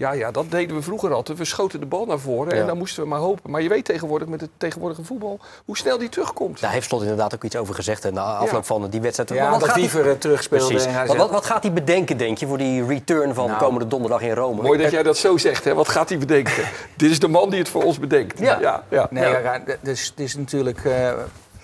[0.00, 1.38] Ja, ja, dat deden we vroeger altijd.
[1.38, 2.60] We schoten de bal naar voren Ja.
[2.60, 3.50] en dan moesten we maar hopen.
[3.50, 6.60] Maar je weet tegenwoordig met het tegenwoordige voetbal hoe snel die terugkomt.
[6.60, 9.30] Daar heeft Slot inderdaad ook iets over gezegd hè, na afloop van die wedstrijd.
[9.30, 10.92] Ja, wat dat gaat hij- Wiever eh, terugspeelde.
[11.06, 13.58] Wat, wat, wat gaat hij bedenken, denk je, voor die return van Nou.
[13.58, 14.62] komende donderdag in Rome?
[14.62, 15.74] Mooi dat jij dat zo zegt, hè?
[15.74, 16.64] Wat gaat hij bedenken?
[16.96, 18.38] Dit is de man die het voor ons bedenkt.
[18.38, 18.58] Ja.
[18.60, 19.06] ja, ja.
[19.10, 19.60] Nee, ja.
[19.80, 20.84] dus het is natuurlijk.
[20.84, 21.12] eh,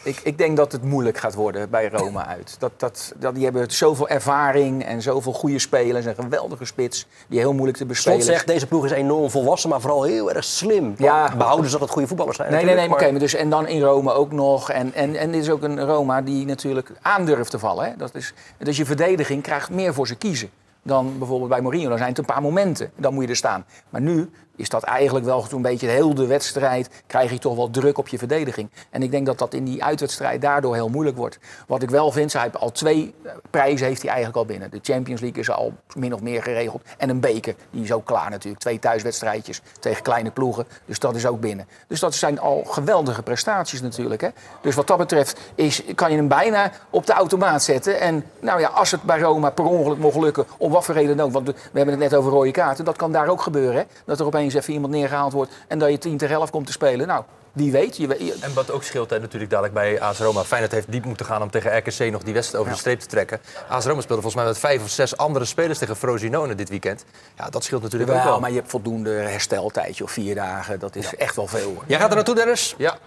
[0.07, 2.57] ik, ik denk dat het moeilijk gaat worden bij Roma uit.
[2.59, 6.05] Dat, dat, dat, die hebben zoveel ervaring en zoveel goede spelers.
[6.05, 8.35] Een geweldige spits die heel moeilijk te bespelen Slot is.
[8.35, 10.95] zegt, deze ploeg is enorm volwassen, maar vooral heel erg slim.
[10.99, 11.37] Ja.
[11.37, 13.83] Behouden ze dat het goede voetballers zijn Nee, nee, nee, maar dus, en dan in
[13.83, 14.71] Rome ook nog.
[14.71, 17.85] En, en, en dit is ook een Roma die natuurlijk aandurft te vallen.
[17.85, 17.97] Hè?
[17.97, 20.51] Dat is, dus je verdediging krijgt meer voor ze kiezen
[20.87, 21.89] dan bijvoorbeeld bij Mourinho.
[21.89, 23.65] Dan zijn het een paar momenten, dan moet je er staan.
[23.91, 26.91] Maar nu is dat eigenlijk wel zo'n beetje heel de wedstrijd...
[27.07, 28.71] krijg je toch wel druk op je verdediging.
[28.91, 31.39] En ik denk dat dat in die uitwedstrijd daardoor heel moeilijk wordt.
[31.67, 34.71] Wat ik wel vind, hij heeft al twee eh, prijzen heeft hij eigenlijk al binnen.
[34.71, 36.83] De Champions League is al min of meer geregeld.
[36.99, 38.63] En een beker, die is ook klaar natuurlijk.
[38.63, 40.67] Twee thuiswedstrijdjes tegen kleine ploegen.
[40.85, 41.69] Dus dat is ook binnen.
[41.87, 44.21] Dus dat zijn al geweldige prestaties natuurlijk.
[44.21, 44.29] Hè?
[44.61, 48.01] Dus wat dat betreft is, kan je hem bijna op de automaat zetten.
[48.01, 51.21] En nou ja, als het bij Roma per ongeluk mocht lukken, om wat voor reden
[51.21, 51.33] ook.
[51.33, 52.85] Want we hebben het net over rode kaarten.
[52.85, 53.77] Dat kan daar ook gebeuren.
[53.77, 53.83] Hè?
[54.05, 56.73] Dat er opeens even iemand neergehaald wordt en dat je 10 tegen 11 komt te
[56.73, 57.07] spelen.
[57.07, 57.97] Nou, wie weet.
[57.97, 60.45] Je, En wat ook scheelt hè, natuurlijk dadelijk bij AS Roma.
[60.45, 63.07] Feyenoord heeft diep moeten gaan om tegen RKC nog die wedstrijd over de streep te
[63.07, 63.41] trekken.
[63.69, 67.05] AS Roma speelde volgens mij met vijf of zes andere spelers tegen Frosinone dit weekend.
[67.37, 70.79] Ja, dat scheelt natuurlijk ook Wel, maar je hebt voldoende hersteltijdje of vier dagen.
[70.79, 71.73] Dat is echt wel veel.
[71.75, 71.85] hoor.
[71.87, 72.75] Jij gaat er naartoe, Dennis?
[72.79, 72.99] Ja.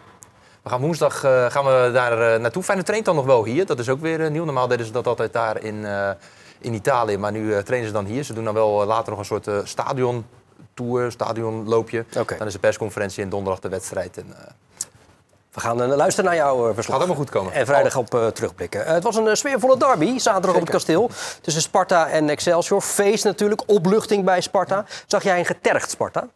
[0.63, 2.63] We gaan woensdag eh, gaan we daar eh, naartoe.
[2.63, 3.65] Feyenoord traint dan nog wel hier.
[3.65, 4.45] Dat is ook weer eh, nieuw.
[4.45, 6.09] Normaal deden ze dat altijd daar in, eh,
[6.59, 7.17] in Italië.
[7.17, 8.23] Maar nu trainen ze dan hier.
[8.23, 9.57] Ze doen dan wel later nog een soort eh
[10.79, 12.05] stadiontour, stadionloopje.
[12.17, 12.37] Oké.
[12.37, 14.17] Dan is de persconferentie en donderdag de wedstrijd.
[14.17, 14.51] En, eh,
[15.53, 16.85] We gaan eh, luisteren naar jouw eh, verslag.
[16.85, 17.53] Gaat helemaal goed komen.
[17.53, 18.85] En vrijdag op eh, terugblikken.
[18.85, 21.09] Het was een sfeervolle derby, zaterdag op het kasteel.
[21.41, 22.81] Tussen Sparta en Excelsior.
[22.81, 24.85] Feest natuurlijk, opluchting bij Sparta.
[25.07, 26.27] Zag jij een getergd Sparta?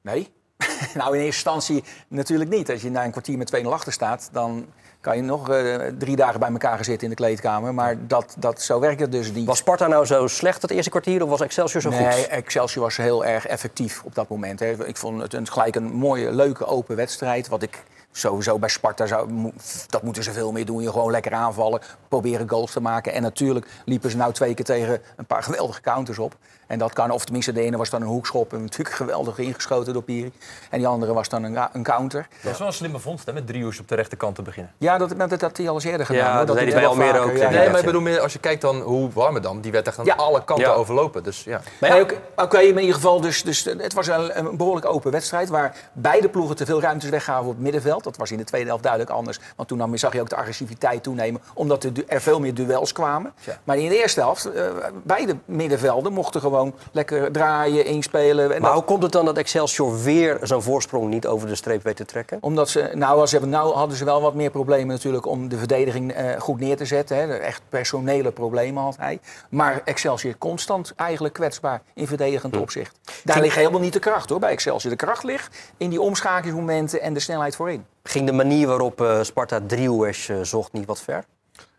[0.00, 0.32] Nee.
[0.94, 2.70] nou, in eerste instantie natuurlijk niet.
[2.70, 4.66] Als je na een kwartier met 2-0 achter staat, dan
[5.02, 7.74] kan je nog eh, drie dagen bij elkaar gaan zitten in de kleedkamer.
[7.74, 9.46] Maar dat, dat, zo werkt het dus niet.
[9.46, 12.26] Was Sparta nou zo slecht het eerste kwartier of was Excelsior zo nee, goed?
[12.26, 14.60] Excelsior was heel erg effectief op dat moment.
[14.60, 14.86] Hè.
[14.86, 17.48] Ik vond het een, gelijk een mooie, leuke, open wedstrijd.
[17.48, 19.52] Wat ik sowieso bij Sparta zou...
[19.86, 20.82] Dat moeten ze veel meer doen.
[20.82, 23.12] Je gewoon lekker aanvallen, proberen goals te maken.
[23.12, 26.36] En natuurlijk liepen ze nou twee keer tegen een paar geweldige counters op.
[26.72, 28.52] En dat kan, of tenminste de ene was dan een hoekschop.
[28.52, 30.32] En natuurlijk geweldig ingeschoten door Piri.
[30.70, 32.26] En die andere was dan een, een counter.
[32.42, 34.72] Dat is wel een slimme vondst hè, met driehoes op de rechterkant te beginnen.
[34.78, 36.24] Ja, dat, dat, dat had hij al eens eerder gedaan.
[36.24, 36.46] Ja, hoor.
[36.46, 37.50] dat deed hij bij Almere ook, ja.
[37.50, 37.70] Nee, ja.
[37.70, 40.14] maar ik bedoel meer, als je kijkt dan hoe Warmerdam, die werd echt aan Ja.
[40.14, 40.72] alle kanten Ja.
[40.72, 41.22] overlopen.
[41.22, 41.60] Dus ja.
[41.80, 42.06] Maar
[42.36, 45.48] Oké, in ieder geval, dus, dus het was een, een behoorlijk open wedstrijd...
[45.48, 47.90] waar beide ploegen te veel ruimtes weggaven op het middenveld.
[47.92, 48.04] veld.
[48.04, 49.40] Dat was in de tweede helft duidelijk anders.
[49.56, 51.40] Want toen nam- zag je ook de agressiviteit toenemen.
[51.54, 53.32] Omdat er, er veel meer duels kwamen.
[53.64, 54.64] Maar in de eerste helft, eh,
[55.04, 56.61] beide middenvelden mochten gewoon
[56.92, 58.44] lekker draaien, inspelen.
[58.44, 61.54] En Maar dat- hoe komt het dan dat Excelsior weer zo'n voorsprong niet over de
[61.54, 62.38] streep weet te trekken?
[62.40, 65.48] omdat ze, nou, als ze hebben, nou hadden ze wel wat meer problemen natuurlijk om
[65.48, 67.16] de verdediging eh, goed neer te zetten.
[67.16, 67.34] Hè.
[67.36, 69.18] Echt personele problemen had hij.
[69.50, 72.98] Maar Excelsior constant eigenlijk kwetsbaar in verdedigend opzicht.
[73.24, 74.90] Daar ligt helemaal niet de kracht hoor bij Excelsior.
[74.90, 77.84] De kracht ligt in die omschakelingsmomenten en de snelheid voorin.
[78.02, 81.24] Ging de manier waarop eh, Sparta Driehoes eh, zocht niet wat ver?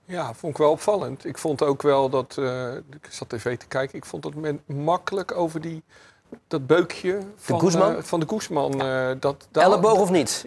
[0.06, 1.26] Ja, vond ik wel opvallend.
[1.26, 4.62] Ik vond ook wel dat, eh, ik zat tv te kijken, ik vond dat men
[4.66, 5.84] makkelijk over die,
[6.48, 7.96] dat beukje van Guzman?
[7.96, 8.82] eh, van de Koesman.
[8.82, 10.46] eh dat, daar- Elleboog of niet?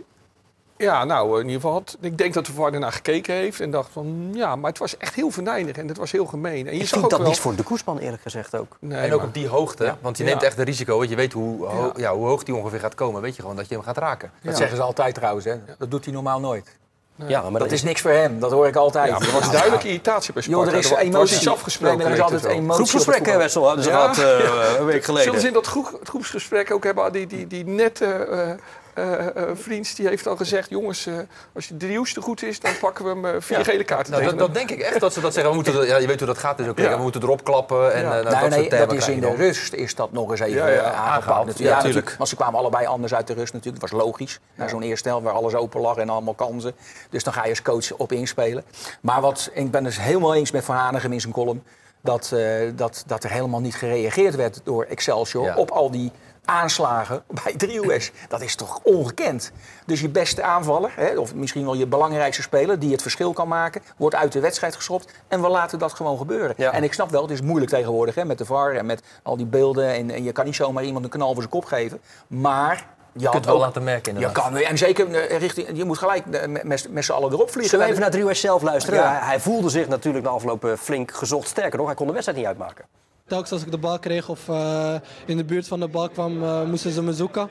[0.78, 3.70] Ja, nou, in ieder geval, had, ik denk dat de VAR ernaar gekeken heeft en
[3.70, 6.66] dacht van, ja, maar het was echt heel venijnig en het was heel gemeen.
[6.66, 8.76] En je Ik zag vind ook dat wel, niets voor de Koesman eerlijk gezegd ook.
[8.80, 10.30] Nee, en ook maar- op die hoogte, want je Ja.
[10.30, 10.96] neemt echt een risico.
[10.98, 11.92] Want je weet hoe, ho- Ja.
[11.96, 13.22] ja, hoe hoog die ongeveer gaat komen.
[13.22, 14.30] Weet je gewoon dat je hem gaat raken.
[14.42, 14.58] Dat Ja.
[14.58, 15.44] zeggen ze altijd trouwens.
[15.44, 15.56] Hè.
[15.78, 16.76] Dat doet hij normaal nooit.
[17.26, 18.40] Ja, maar Dat is niks voor hem.
[18.40, 19.08] Dat hoor ik altijd.
[19.08, 20.70] ja, maar er was duidelijk irritatie bij Sparta.
[20.70, 21.36] Er is emotie.
[21.36, 21.98] iets afgesproken.
[21.98, 22.50] Nee, er is altijd wel.
[22.50, 22.70] emotie.
[22.72, 23.38] op het Groepsgesprek, hè, voetbal.
[23.42, 23.66] Wessel?
[23.66, 24.12] Hadden ze Ja.
[24.16, 25.46] eh, een week Zullen ze geleden.
[25.46, 28.50] in dat groep, groepsgesprek ook hebben, die, die, die nette eh
[28.96, 31.14] eh, eh, vriend, die heeft al gezegd, jongens, eh,
[31.54, 33.64] als je driehoes te goed is, dan pakken we hem vier Ja.
[33.64, 35.50] gele kaarten Nou, dat, denk ik echt dat ze dat zeggen.
[35.52, 36.56] We moeten, ja, je weet hoe dat gaat.
[36.56, 36.96] Dus ook, Ja.
[36.96, 37.92] We moeten erop klappen.
[37.94, 38.18] En, Ja.
[38.18, 39.36] eh, nou, Nee, dat nee, soort termen dat is in de dan.
[39.36, 41.06] rust is dat nog eens even Ja, ja, aangepakt.
[41.06, 41.46] aangehaald.
[41.46, 41.76] Natuurlijk.
[41.76, 42.14] Natuurlijk.
[42.18, 43.82] Want ze kwamen allebei anders uit de rust natuurlijk.
[43.82, 44.40] Dat was logisch.
[44.54, 46.72] Na zo'n eerste helft waar alles open lag en allemaal kansen.
[47.10, 48.64] Dus dan ga je als coach op inspelen.
[49.00, 51.62] Maar wat, ik ben het helemaal eens met Van Hanegem in zijn column.
[52.00, 52.40] Dat, eh,
[52.74, 55.54] dat, dat er helemaal niet gereageerd werd door Excelsior Ja.
[55.56, 56.12] op al die
[56.46, 58.10] aanslagen bij 3US.
[58.28, 59.52] Dat is toch ongekend.
[59.86, 62.78] Dus je beste aanvaller, hè, of misschien wel je belangrijkste speler...
[62.78, 65.12] die het verschil kan maken, wordt uit de wedstrijd geschopt.
[65.28, 66.54] En we laten dat gewoon gebeuren.
[66.56, 66.72] Ja.
[66.72, 69.36] En ik snap wel, het is moeilijk tegenwoordig hè, met de VAR en met al
[69.36, 69.88] die beelden.
[69.88, 72.00] En, en je kan niet zomaar iemand een knal voor zijn kop geven.
[72.26, 72.86] Maar...
[73.12, 74.44] Je, Je kunt het wel laten merken je inderdaad.
[74.44, 77.70] kan, en zeker eh, richting, je moet gelijk eh, met, met, z'n allen erop vliegen.
[77.70, 79.00] Zullen we even naar Driehoes zelf luisteren?
[79.00, 79.10] Ja.
[79.10, 81.48] Hij, hij voelde zich natuurlijk na afloop eh, flink gezocht.
[81.48, 82.84] Sterker nog, hij kon de wedstrijd niet uitmaken.
[83.26, 84.94] Telkens als ik de bal kreeg of eh,
[85.26, 87.48] in de buurt van de bal kwam, eh, moesten ze me zoeken.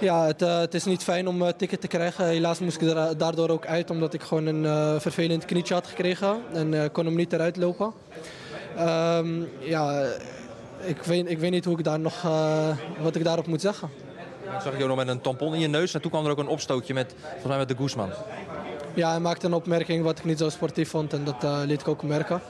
[0.00, 2.26] Ja, het, eh, het is niet fijn om een ticket te krijgen.
[2.26, 6.36] Helaas moest ik er daardoor ook uit, omdat ik gewoon een vervelend knietje had gekregen.
[6.52, 7.92] En kon hem niet eruit lopen.
[8.76, 10.06] Ehm, ja,
[10.84, 12.22] ik weet, ik weet niet hoe ik daar nog,
[13.00, 13.88] wat ik daarop moet zeggen.
[14.44, 15.94] Ik zag je ook nog met een tampon in je neus.
[15.94, 18.10] En toen kwam er ook een opstootje met, volgens mij met de Guzman.
[18.94, 21.88] Ja, hij maakte een opmerking wat ik niet zo sportief vond en dat liet ik
[21.88, 22.40] ook merken.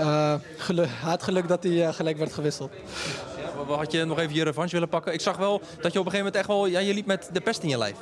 [0.00, 2.70] Eh gelu- hij had geluk dat hij eh, gelijk werd gewisseld.
[3.68, 5.12] Ja, had je nog even je revanche willen pakken?
[5.12, 6.66] Ik zag wel dat je op een gegeven moment echt wel...
[6.66, 7.96] Ja, je liep met de pest in je lijf.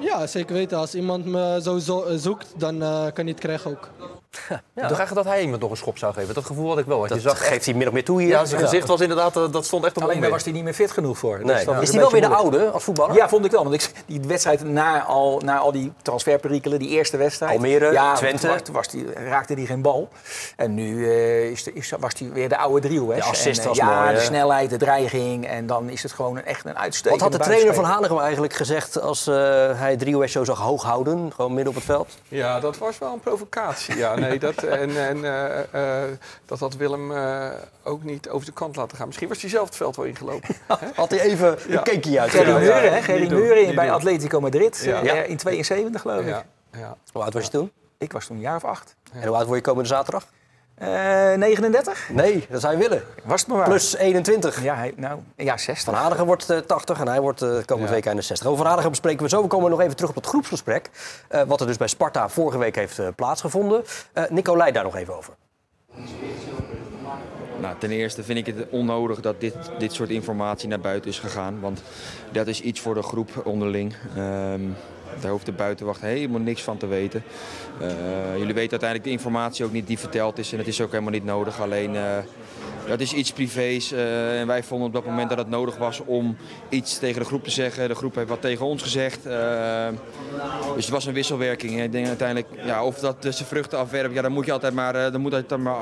[0.00, 0.78] Ja, zeker weten.
[0.78, 3.88] Als iemand me zo zo- eh, zoekt, dan eh, kan hij het krijgen ook.
[4.50, 6.34] Dacht eigenlijk dat hij iemand nog een schop zou geven.
[6.34, 6.96] Dat gevoel had ik wel.
[6.98, 8.28] Want Dat je zag geeft hij min of meer toe hier.
[8.28, 9.36] Ja, zijn gezicht was inderdaad...
[9.36, 10.30] eh, Dat stond echt op Alleen daar onweer.
[10.36, 11.36] was hij niet meer fit genoeg voor.
[11.38, 11.64] Dus Nee.
[11.64, 13.16] dat Is hij wel weer de oude als voetballer?
[13.16, 13.62] Ja, vond ik wel.
[13.62, 17.52] Want ik, die wedstrijd na al, na al die transferperikelen, die eerste wedstrijd.
[17.52, 18.40] Almere, ja, Twente.
[18.40, 20.08] Toen, was, toen was die, raakte hij geen bal.
[20.56, 23.14] En nu eh, is de, is, was hij weer de oude driehoek.
[23.14, 25.46] De assist en, was ja, mooi, de snelheid, de dreiging.
[25.46, 27.84] En dan is het gewoon een, echt een Wat uitstekende had de trainer van.
[27.84, 29.34] Hanegem eigenlijk gezegd als eh,
[29.78, 31.32] hij Driehoes zo zag hoog houden?
[31.34, 32.18] Gewoon midden op het veld?
[32.28, 33.96] Ja, dat was wel een provocatie.
[33.96, 36.10] Ja, nee, dat, en en eh, eh,
[36.46, 37.48] dat had Willem eh,
[37.84, 39.06] ook niet over de kant laten gaan.
[39.06, 40.54] Misschien was hij zelf het veld wel ingelopen.
[40.94, 41.78] Had hij even Ja.
[41.78, 42.30] een cakeje uit.
[42.30, 43.02] Gerry Ja, ja, Meuren, hè?
[43.02, 43.94] Gerry Meuren bij doen.
[43.94, 44.80] Atletico Madrid.
[44.84, 45.02] Ja.
[45.02, 46.26] eh, in 72 geloof ik.
[46.26, 46.96] Ja, ja.
[47.12, 47.72] Hoe oud was je toen?
[47.98, 48.94] Ik was toen een jaar of acht.
[49.12, 50.26] En hoe oud word je komende zaterdag?
[50.78, 50.88] Eh
[51.34, 52.08] 39?
[52.12, 53.02] Nee, dat zou je willen.
[53.24, 53.68] Was het maar waar.
[53.68, 54.62] Plus 21.
[54.62, 55.84] Ja, hij, nou, ja, 60.
[55.94, 57.94] Van Hanegem wordt eh, 80 en hij wordt eh komende Ja.
[57.94, 58.46] week 61.
[58.46, 59.42] Over Van Hanegem bespreken we zo.
[59.42, 60.90] We komen nog even terug op het groepsgesprek.
[61.28, 63.84] eh, wat er dus bij Sparta vorige week heeft eh, plaatsgevonden.
[64.12, 65.34] Eh Nicolai daar nog even over.
[67.60, 71.18] Nou, ten eerste vind ik het onnodig dat dit, dit soort informatie naar buiten is
[71.18, 71.60] gegaan.
[71.60, 71.82] Want
[72.32, 73.94] dat is iets voor de groep onderling.
[74.16, 74.60] Ehm,
[75.20, 77.22] daar hoeft de buitenwacht helemaal niks van te weten.
[77.80, 77.88] Eh,
[78.36, 80.52] jullie weten uiteindelijk de informatie ook niet die verteld is.
[80.52, 81.60] En het is ook helemaal niet nodig.
[81.60, 82.16] Alleen eh,
[82.86, 83.92] dat is iets privés.
[83.92, 86.36] eh, en wij vonden op dat moment dat het nodig was om
[86.68, 87.88] iets tegen de groep te zeggen.
[87.88, 89.22] De groep heeft wat tegen ons gezegd.
[90.74, 91.78] Dus het was een wisselwerking.
[91.78, 94.74] En ik denk uiteindelijk, ja, of dat zijn vruchten afwerpt, ja, dan moet je altijd
[94.74, 95.76] maar, dan moet je altijd maar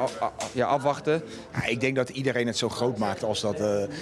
[0.53, 1.23] ja, afwachten.
[1.53, 3.59] Ja, ik denk dat iedereen het zo groot maakt als dat.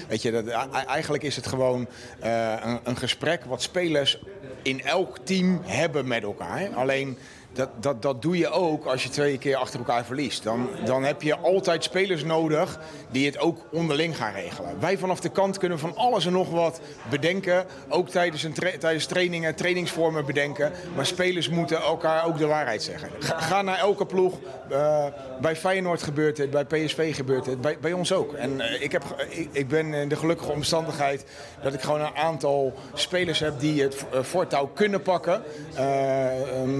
[0.08, 1.86] weet je, dat, eigenlijk is het gewoon
[2.20, 4.18] een, een gesprek wat spelers
[4.64, 6.68] in elk team hebben met elkaar.
[6.74, 7.18] Alleen
[7.54, 10.42] dat, dat, dat doe je ook als je twee keer achter elkaar verliest.
[10.42, 12.78] Dan, dan heb je altijd spelers nodig
[13.10, 14.80] die het ook onderling gaan regelen.
[14.80, 17.66] Wij vanaf de kant kunnen van alles en nog wat bedenken.
[17.88, 20.72] Ook tijdens, een tijdens trainingen, trainingsvormen bedenken.
[20.94, 23.08] Maar spelers moeten elkaar ook de waarheid zeggen.
[23.18, 24.38] Ga, naar elke ploeg.
[24.68, 25.06] Eh,
[25.40, 28.32] bij Feyenoord gebeurt het, bij PSV gebeurt het, bij, bij ons ook.
[28.32, 29.04] En eh, ik, heb,
[29.52, 31.24] ik, ben in de gelukkige omstandigheid
[31.62, 35.42] dat ik gewoon een aantal spelers heb die het eh, voortouw kunnen pakken.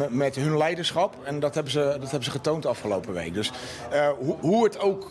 [0.08, 1.14] met hun leiderschap.
[1.24, 3.34] En dat hebben ze, dat hebben ze getoond de afgelopen week.
[3.34, 3.50] Dus
[3.90, 5.10] eh, hoe, hoe het ook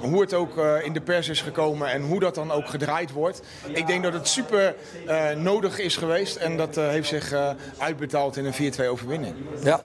[0.00, 3.12] hoe het ook eh, in de pers is gekomen en hoe dat dan ook gedraaid
[3.12, 3.42] wordt.
[3.72, 4.74] Ik denk dat het super
[5.06, 7.32] eh, nodig is geweest en dat heeft zich
[7.78, 9.34] uitbetaald in een 4-2 overwinning.
[9.62, 9.84] Ja.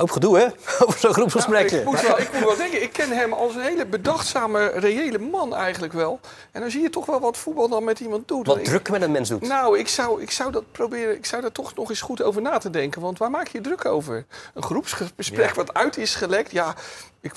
[0.00, 0.44] Hoop gedoe, hè?
[0.86, 1.70] Over zo'n groepsgesprek.
[1.70, 5.18] Ik moet, wel, ik moet wel denken, ik ken hem als een hele bedachtzame, reële
[5.18, 6.20] man eigenlijk wel.
[6.52, 8.46] En dan zie je toch wel wat voetbal dan met iemand doet.
[8.46, 9.48] Wat Ik- druk met een mens doet.
[9.48, 12.42] Nou, ik zou, ik zou dat proberen, ik zou daar toch nog eens goed over
[12.42, 13.00] na te denken.
[13.00, 14.24] Want waar maak je je druk over?
[14.54, 15.54] Een groepsgesprek Ja.
[15.54, 16.74] wat uit is gelekt, ja.
[17.22, 17.32] Ik,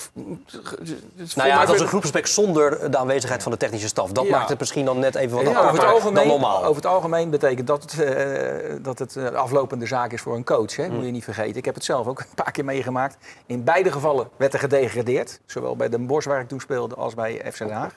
[1.16, 4.12] het Nou ja, het was een groepsgesprek zonder de aanwezigheid van de technische staf.
[4.12, 4.30] Dat Ja.
[4.30, 6.58] maakt het misschien dan net even wat Ja, over, het algemeen, dan normaal.
[6.64, 10.44] over het algemeen betekent dat het, eh, dat het eh, aflopende zaak is voor een
[10.44, 10.76] coach.
[10.76, 10.88] Hè?
[10.88, 11.56] Moet je niet vergeten.
[11.56, 13.16] Ik heb het zelf ook een paar keer meegemaakt.
[13.46, 15.40] In beide gevallen werd er gedegradeerd.
[15.46, 17.92] Zowel bij Den Bosch waar ik toen speelde als bij FC Den Haag.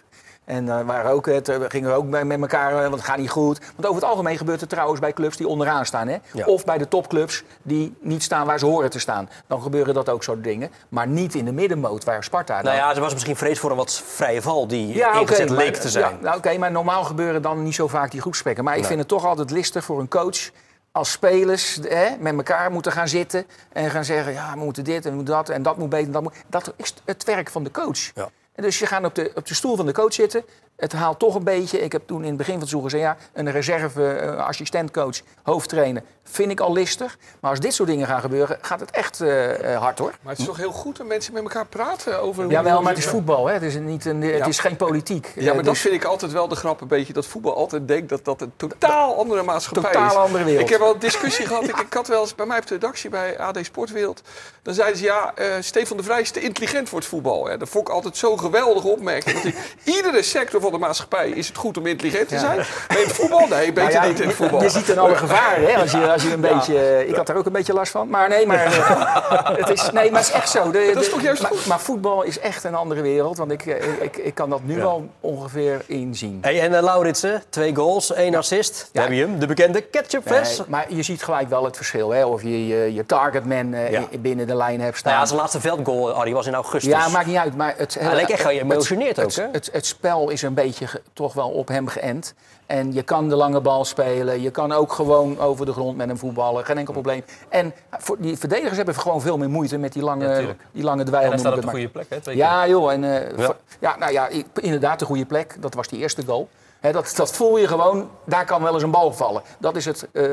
[0.46, 3.04] En eh, waren ook, het, eh, gingen we ook met met elkaar, eh, want het
[3.04, 3.60] gaat niet goed.
[3.76, 6.08] Want over het algemeen gebeurt het trouwens bij clubs die onderaan staan.
[6.08, 6.18] Hè?
[6.34, 6.46] Ja.
[6.46, 9.30] Of bij de topclubs die niet staan waar ze horen te staan.
[9.48, 10.72] Dan gebeuren dat ook soort dingen.
[10.90, 12.54] Maar niet in de middenmoot waar Sparta...
[12.54, 15.50] Nou dan- ja, er was misschien vrees voor een wat vrije val die ja, ingezet
[15.50, 16.14] maar- leek te zijn.
[16.16, 18.64] Ja, nou, oké, maar normaal gebeuren dan niet zo vaak die groepsgesprekken.
[18.64, 18.88] Maar ik Nee.
[18.90, 20.50] vind het toch altijd listig voor een coach
[20.98, 25.06] als spelers hè, met elkaar moeten gaan zitten en gaan zeggen: ja, we moeten dit
[25.06, 26.06] en we moeten dat en dat moet beter.
[26.06, 26.34] en Dat, moet...
[26.48, 28.12] dat is het werk van de coach.
[28.16, 28.30] Ja.
[28.56, 30.44] En dus je gaat op de, op de stoel van de coach zitten.
[30.78, 31.80] Het haalt toch een beetje.
[31.80, 35.16] Ik heb toen in het begin van het seizoen gezegd: ja, een reserve eh, assistentcoach,
[35.44, 37.18] hoofdtrainer, vind ik al listig.
[37.40, 40.14] Maar als dit soort dingen gaan gebeuren, gaat het echt eh, eh, hard hoor.
[40.22, 42.82] Maar het is toch heel goed dat mensen met elkaar praten over hoe Jawel, hoe
[42.84, 43.54] maar het is voetbal, hè?
[43.54, 44.46] Het, is niet een, het Ja.
[44.46, 45.32] is geen politiek.
[45.36, 47.14] Ja, maar Eh, dat dus- vind ik altijd wel de grap een beetje.
[47.14, 50.16] Dat voetbal altijd denkt dat dat een totaal andere maatschappij Totaal is.
[50.16, 50.64] andere wereld.
[50.64, 51.64] Ik heb wel een discussie gehad.
[51.64, 54.22] Ik, ik had wel eens bij mij op de redactie bij AD Sportwereld.
[54.62, 57.50] Dan zeiden ze ja, eh, Stefan de Vrij is te intelligent voor het voetbal.
[57.50, 59.54] Ja, dat vond ik altijd zo'n geweldige opmerking.
[59.84, 62.40] Iedere sector van de maatschappij is het goed om intelligent te Ja.
[62.40, 62.58] zijn.
[62.58, 64.62] Maar in het voetbal, nee, beter Nou ja, niet in het voetbal.
[64.64, 65.82] Je ziet dan alle gevaren, hè?
[65.82, 67.08] Als je, als je een beetje...
[67.08, 68.10] Ik had daar ook een beetje last van.
[68.10, 70.72] Maar nee, maar, eh, het, is, nee, maar het is echt zo.
[70.72, 71.66] De- Dat is de- toch juist maar, goed?
[71.66, 73.38] maar voetbal is echt een andere wereld.
[73.38, 74.80] Want ik, eh, ik, ik kan dat nu Ja.
[74.82, 76.38] wel ongeveer inzien.
[76.42, 78.90] Hey, en uh, Lauritsen, twee goals, één assist.
[78.94, 80.58] Daar heb je hem, de bekende ketchupfles.
[80.58, 82.10] Nee, maar je ziet gelijk wel het verschil.
[82.10, 82.26] Hè?
[82.26, 84.02] Of je je, je targetman eh, Ja.
[84.20, 85.12] binnen de lijn hebt staan.
[85.12, 86.92] Nou ja, zijn laatste veldgoal, Arie, was in augustus.
[86.94, 87.56] Ja, maakt niet uit.
[87.56, 89.44] Maar het, Hij leek echt geëmotioneerd het, ook, hè?
[89.44, 92.34] Het, het, het spel is een beetje toch wel op hem geënt.
[92.66, 94.42] En je kan de lange bal spelen.
[94.42, 96.66] Je kan ook gewoon over de grond met hem voetballen.
[96.66, 97.24] Geen enkel probleem.
[97.50, 101.00] En voor, die verdedigers hebben gewoon veel meer moeite met die lange, Ja, die lange
[101.00, 101.30] En dweil.
[101.30, 102.20] hij staat op de goede plek, hè?
[102.22, 102.44] Twee keer.
[102.46, 102.92] Ja, joh.
[102.92, 103.48] En, eh,
[103.80, 103.96] Ja.
[104.00, 104.30] nou ja,
[104.62, 105.56] inderdaad, de goede plek.
[105.60, 106.50] Dat was die eerste goal.
[106.80, 108.10] Hè, dat, dat voel je gewoon.
[108.26, 109.42] Daar kan wel eens een bal vallen.
[109.60, 110.24] Dat is het, eh,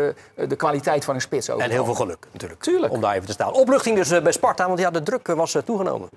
[0.48, 1.60] de kwaliteit van een spits ook.
[1.60, 2.62] En heel veel geluk natuurlijk.
[2.62, 2.92] Tuurlijk.
[2.92, 3.52] Om daar even te staan.
[3.52, 6.08] Opluchting dus eh, bij Sparta, want ja, de druk eh, was eh, toegenomen.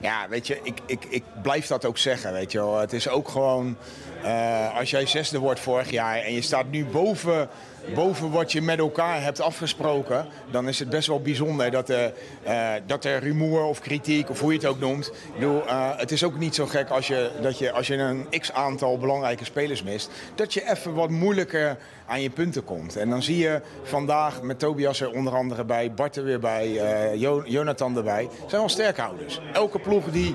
[0.00, 2.78] Ja, weet je, ik, ik, ik blijf dat ook zeggen, weet je wel.
[2.78, 3.76] Het is ook gewoon,
[4.22, 7.48] eh, als jij zesde wordt vorig jaar en je staat nu boven,
[7.94, 12.12] boven wat je met elkaar hebt afgesproken, dan is het best wel bijzonder dat, er
[12.42, 15.06] eh, dat er rumoer of kritiek, of hoe je het ook noemt.
[15.06, 17.96] Ik bedoel, eh, het is ook niet zo gek als je, dat je, als je
[17.96, 22.96] een x-aantal belangrijke spelers mist, dat je even wat moeilijker aan je punten komt.
[22.96, 26.78] En dan zie je vandaag met Tobias er onder andere bij, Bart er weer bij,
[26.78, 28.28] eh, Jo- Jonathan erbij.
[28.46, 29.40] zijn wel sterkhouders.
[29.52, 30.34] Elke ploeg die,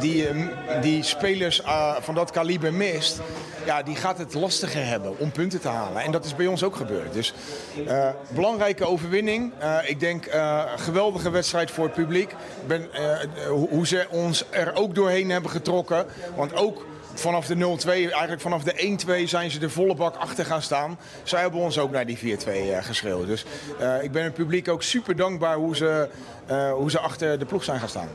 [0.00, 3.20] die, eh, die spelers eh, van dat kaliber mist,
[3.64, 6.02] ja, die gaat het lastiger hebben om punten te halen.
[6.02, 7.12] En dat is bij ons ook gebeurd.
[7.12, 7.34] Dus
[7.86, 9.52] eh, belangrijke overwinning.
[9.58, 12.34] Eh, ik denk eh, geweldige wedstrijd voor het publiek.
[12.66, 12.88] Ben,
[13.48, 16.06] hoe ze ons er ook doorheen hebben getrokken.
[16.36, 20.44] Want ook vanaf de 0-2, eigenlijk vanaf de 1-2 zijn ze de volle bak achter
[20.44, 20.98] gaan staan.
[21.22, 23.26] Zij hebben ons ook naar die 4-2 eh, geschreeuwd.
[23.26, 23.44] Dus
[24.02, 26.08] ik ben het publiek ook super dankbaar hoe ze,
[26.74, 28.08] hoe ze achter de ploeg zijn gaan staan.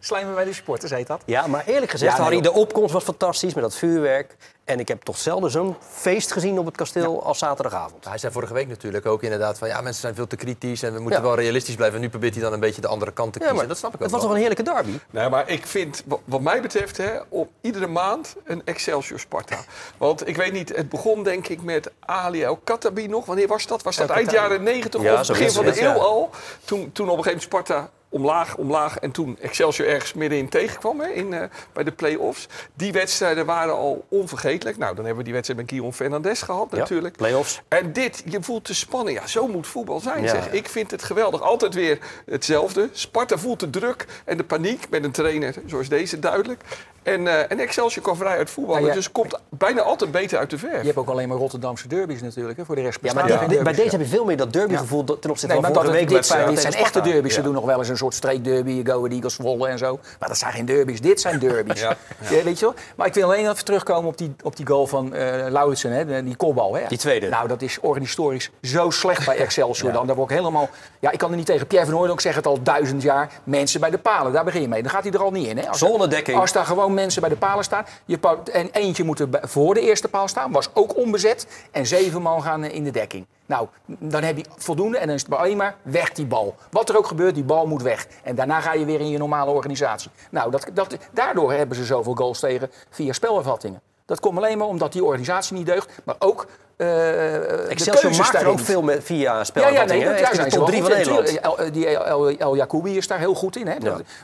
[0.00, 1.22] Slijmen bij de supporters, heet dat.
[1.26, 4.36] Ja, maar eerlijk gezegd, Ja, nee, Harry, de opkomst was fantastisch met dat vuurwerk.
[4.64, 8.04] En ik heb toch zelden zo'n feest gezien op het kasteel als zaterdagavond.
[8.04, 10.92] Hij zei vorige week natuurlijk ook inderdaad van ja, mensen zijn veel te kritisch en
[10.94, 11.26] we moeten Ja.
[11.26, 11.96] wel realistisch blijven.
[11.96, 13.56] En nu probeert hij dan een beetje de andere kant te Ja, kiezen.
[13.58, 14.30] maar dat snap ik ook het was wel.
[14.30, 14.98] toch een heerlijke derby?
[15.10, 19.56] Nee, maar ik vind, wa- wat mij betreft, hè, op iedere maand een Excelsior Sparta.
[19.98, 23.24] Want ik weet niet, het begon denk ik met Ali El Khattabi nog.
[23.26, 23.82] Wanneer was dat?
[23.82, 25.94] Was dat El eind jaren 90 Ja, of begin van de eeuw ja.
[25.94, 26.30] al?
[26.64, 28.98] Toen, toen op een gegeven moment Sparta omlaag, omlaag.
[28.98, 32.48] En toen Excelsior ergens middenin tegenkwam hè, in, eh, bij de play-offs.
[32.74, 34.76] Die wedstrijden waren al onvergetelijk.
[34.76, 37.16] Nou, dan hebben we die wedstrijd met Guillaume Fernandes gehad Ja, natuurlijk.
[37.16, 37.62] play-offs.
[37.68, 39.18] En dit, je voelt de spanning.
[39.18, 40.22] Ja, zo moet voetbal zijn.
[40.22, 40.28] Ja.
[40.28, 40.50] Zeg.
[40.50, 41.42] Ik vind het geweldig.
[41.42, 42.88] Altijd weer hetzelfde.
[42.92, 46.62] Sparta voelt de druk en de paniek met een trainer zoals deze duidelijk.
[47.06, 48.86] En, eh, en Excelsior kan vrij uit voetballen.
[48.86, 48.94] Ja.
[48.94, 50.80] Dus komt bijna altijd beter uit de verf.
[50.80, 52.58] Je hebt ook alleen maar Rotterdamse derbies natuurlijk.
[52.58, 52.64] Hè.
[52.64, 53.26] Voor de rest Ja, maar
[53.62, 56.08] bij deze heb je veel meer dat derbygevoel ten opzichte Nee, van dat vorige week.
[56.08, 57.34] dit, zijn, dit zijn echte derbies.
[57.34, 58.84] Ze doen nog wel eens een soort streekderby.
[58.84, 59.98] Go Ahead Eagles, Zwolle en zo.
[60.18, 61.00] Maar dat zijn geen derbies.
[61.00, 61.80] Dit zijn derbies.
[61.86, 61.96] Ja,
[62.30, 62.74] Ja, weet je wel?
[62.96, 65.90] Maar ik wil alleen even terugkomen op die, op die goal van eh Lauritsen.
[65.90, 66.74] Hè, die kopbal.
[66.74, 66.82] Hè.
[66.88, 67.28] Die tweede.
[67.28, 70.06] Nou, dat is organisatorisch zo slecht bij Excelsior dan.
[70.06, 70.68] Daar word ik helemaal...
[71.00, 71.66] Ja, ik kan er niet tegen.
[71.66, 73.30] Pierre van Hooydonk ik zeg het al duizend jaar.
[73.44, 74.82] Mensen bij de palen, daar begin je mee.
[74.82, 75.58] Dan gaat hij er al niet in.
[75.58, 75.68] Hè.
[75.68, 76.38] Als, Zonnedekking.
[76.38, 77.86] Als daar gewoon mensen bij de palen staan.
[78.04, 78.18] Je
[78.52, 80.52] en eentje moet er voor de eerste paal staan.
[80.52, 81.46] Was ook onbezet.
[81.70, 83.26] En zeven man gaan eh, in de dekking.
[83.46, 86.54] Nou, dan heb je voldoende en dan is het alleen maar weg die bal.
[86.70, 88.06] Wat er ook gebeurt, die bal moet weg.
[88.22, 90.10] En daarna ga je weer in je normale organisatie.
[90.30, 93.80] Nou, dat, dat, daardoor hebben ze zoveel goals tegen via spelervattingen.
[94.06, 98.46] Dat komt alleen maar omdat die organisatie niet deugt, maar ook de Excelsior maakt er
[98.46, 100.90] ook veel met, via Ja, ja, nee, daar zijn ze drie van.
[100.92, 101.40] Nederland.
[101.40, 103.66] El, die El, El, El Jacoubi is daar heel goed in.
[103.66, 103.76] Hè?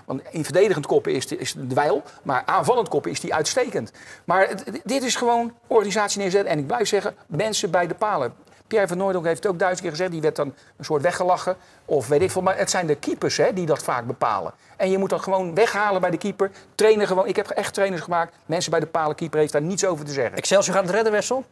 [0.05, 3.93] Want in verdedigend koppen is, is de wijl, maar aanvallend koppen is die uitstekend.
[4.25, 6.51] Maar het- dit is gewoon organisatie neerzetten.
[6.51, 8.35] En ik blijf zeggen, mensen bij de palen.
[8.73, 10.11] Pierre van Nooydonk heeft het ook duizend keer gezegd.
[10.11, 11.57] Die werd dan een soort weggelachen.
[11.85, 12.43] Of weet ik veel.
[12.43, 14.53] Maar het zijn de keepers hè, die dat vaak bepalen.
[14.77, 16.51] En je moet dat gewoon weghalen bij de keeper.
[16.75, 17.27] Trainen gewoon.
[17.27, 18.35] Ik heb echt trainers gemaakt.
[18.47, 19.17] Mensen bij de palen.
[19.17, 20.37] Keeper heeft daar niets over te zeggen.
[20.37, 21.45] Excelsior gaat het redden, Wessel?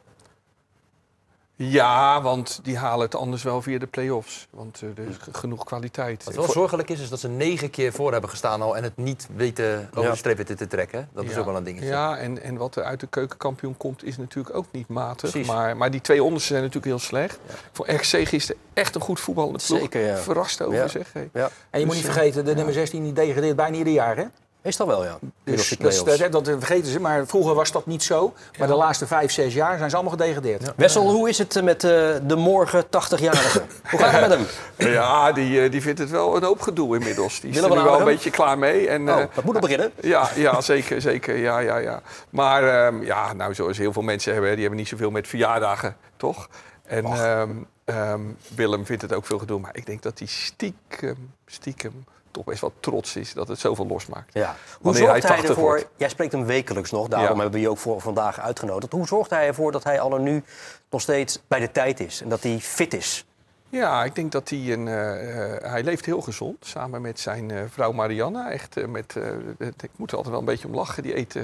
[1.63, 4.47] Ja, want die halen het anders wel via de play-offs.
[4.51, 6.25] Want eh, er is genoeg kwaliteit.
[6.25, 8.97] Wat wel zorgelijk is, is dat ze negen keer voor hebben gestaan al en het
[8.97, 11.09] niet weten over de streep weten te trekken.
[11.13, 11.89] Dat is ook wel een dingetje.
[11.89, 15.31] Ja, en, en wat er uit de keukenkampioen komt is natuurlijk ook niet matig.
[15.31, 15.49] Precies.
[15.49, 17.39] Maar, maar die twee onderste zijn natuurlijk heel slecht.
[17.73, 19.79] Voor RC gisteren echt een goed voetballende ploeg.
[19.81, 20.17] Zeker, ja.
[20.17, 20.89] Verrast over, Ja.
[20.89, 21.13] zeg.
[21.13, 21.29] Hey.
[21.33, 21.51] Ja.
[21.71, 24.17] En je moet Dus, niet eh, vergeten, de nummer 16 die degradeert bijna ieder jaar.
[24.17, 24.25] Hè?
[24.63, 25.19] Meestal wel, ja.
[25.45, 28.33] Dus dat, is- dat, dat vergeten ze, maar vroeger was dat niet zo.
[28.59, 30.73] Maar de laatste vijf, zes jaar zijn ze allemaal gedegradeerd.
[30.77, 31.91] Wessel, hoe is het eh, met eh,
[32.27, 33.63] de morgen 80-jarige?
[33.91, 34.47] Hoe gaat het met hem?
[34.93, 37.41] Ja, die, eh, die vindt het wel een hoop gedoe inmiddels.
[37.41, 38.05] Die is er nu wel een Adem?
[38.05, 38.89] beetje klaar mee.
[38.89, 39.93] En, Oh, dat moet nog beginnen.
[40.01, 41.37] Ja, ja zeker, zeker.
[41.37, 42.03] Ja, ja, ja.
[42.31, 45.97] Maar ehm, ja, nou, zoals heel veel mensen hebben, die hebben niet zoveel met verjaardagen,
[46.17, 46.49] toch?
[46.85, 47.51] En ehm,
[47.85, 48.21] ehm,
[48.55, 49.61] Willem vindt het ook veel gedoe.
[49.61, 53.87] Maar ik denk dat hij stiekem, stiekem toch best wel trots is dat het zoveel
[53.87, 54.35] losmaakt.
[54.35, 54.57] Ja.
[54.81, 55.65] Hoe zorgt hij hij 80 ervoor?
[55.65, 55.87] wordt.
[55.97, 57.35] Jij spreekt hem wekelijks nog, daarom Ja.
[57.43, 58.93] hebben we je ook voor vandaag uitgenodigd.
[58.93, 60.43] Hoe zorgt hij ervoor dat hij al nu
[60.91, 63.25] nog steeds bij de tijd is en dat hij fit is?
[63.69, 64.89] Ja, ik denk dat hij een.
[64.89, 68.49] eh, eh, hij leeft heel gezond samen met zijn eh, vrouw Marianne.
[68.51, 69.15] Echt met.
[69.59, 71.03] ik moet er altijd wel een beetje om lachen.
[71.03, 71.43] Die eet eh,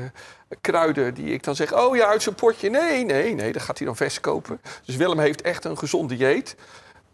[0.61, 1.75] kruiden die ik dan zeg.
[1.75, 2.71] Oh ja, uit zijn potje.
[2.71, 3.53] Nee, nee, nee.
[3.53, 4.61] Dat gaat hij dan vers kopen.
[4.85, 6.57] Dus Willem heeft echt een gezond dieet.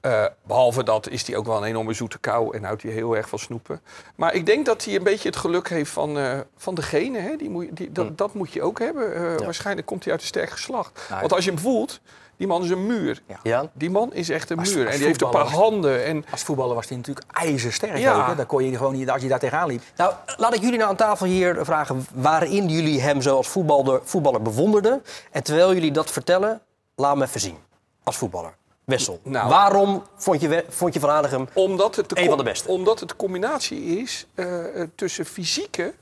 [0.02, 3.16] Eh, behalve dat is hij ook wel een enorme zoete kou en houdt hij heel
[3.16, 3.80] erg van snoepen.
[4.16, 7.22] Maar ik denk dat hij een beetje het geluk heeft van, eh, van de genen.
[7.22, 7.36] Hè?
[7.36, 9.14] Die moet, je- die, dat, dat moet je ook hebben.
[9.14, 11.00] Eh, Waarschijnlijk komt hij uit een sterk geslacht.
[11.08, 12.00] Nou, Want als je hem voelt,
[12.36, 13.22] die man is een muur.
[13.42, 13.70] Ja?
[13.72, 14.84] Die man is echt een Als- muur.
[14.84, 16.04] als en die heeft een paar handen.
[16.04, 17.96] En Als voetballer was hij natuurlijk ijzersterk.
[17.98, 18.20] Ja.
[18.20, 18.34] Ook, hè?
[18.36, 19.82] Dan kon je gewoon niet, als je daar tegenaan liep.
[19.96, 24.00] Nou, laat ik jullie nou aan tafel hier vragen waarin jullie hem zo als voetballer,
[24.04, 25.02] voetballer bewonderden.
[25.30, 26.60] En terwijl jullie dat vertellen,
[26.96, 27.56] laat me even zien.
[28.04, 28.54] Als voetballer.
[28.84, 29.48] Wessel, Nou.
[29.48, 32.68] waarom vond je, vond je Van Hanegem omdat het Een van de beste.
[32.68, 35.94] Omdat het de combinatie is eh, eh, tussen fysieke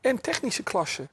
[0.00, 1.08] en technische klasse.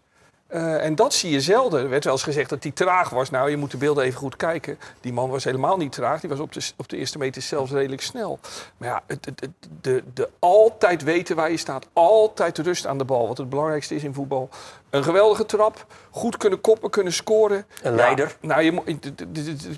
[0.54, 1.82] Eh, en dat zie je zelden.
[1.84, 3.30] Er werd wel eens gezegd dat hij traag was.
[3.30, 4.78] Nou, je moet de beelden even goed kijken.
[5.02, 6.20] Die man was helemaal niet traag.
[6.20, 8.40] Die was op de, op de eerste meter zelfs redelijk snel.
[8.78, 11.88] Maar ja, het, het, het- de, de altijd weten waar je staat.
[11.94, 13.28] Altijd rust aan de bal.
[13.28, 14.50] Wat het belangrijkste is in voetbal.
[14.90, 15.86] Een geweldige trap.
[16.12, 17.66] Goed kunnen koppen, kunnen scoren.
[17.82, 18.36] Een Ja, leider.
[18.42, 18.82] nou, je,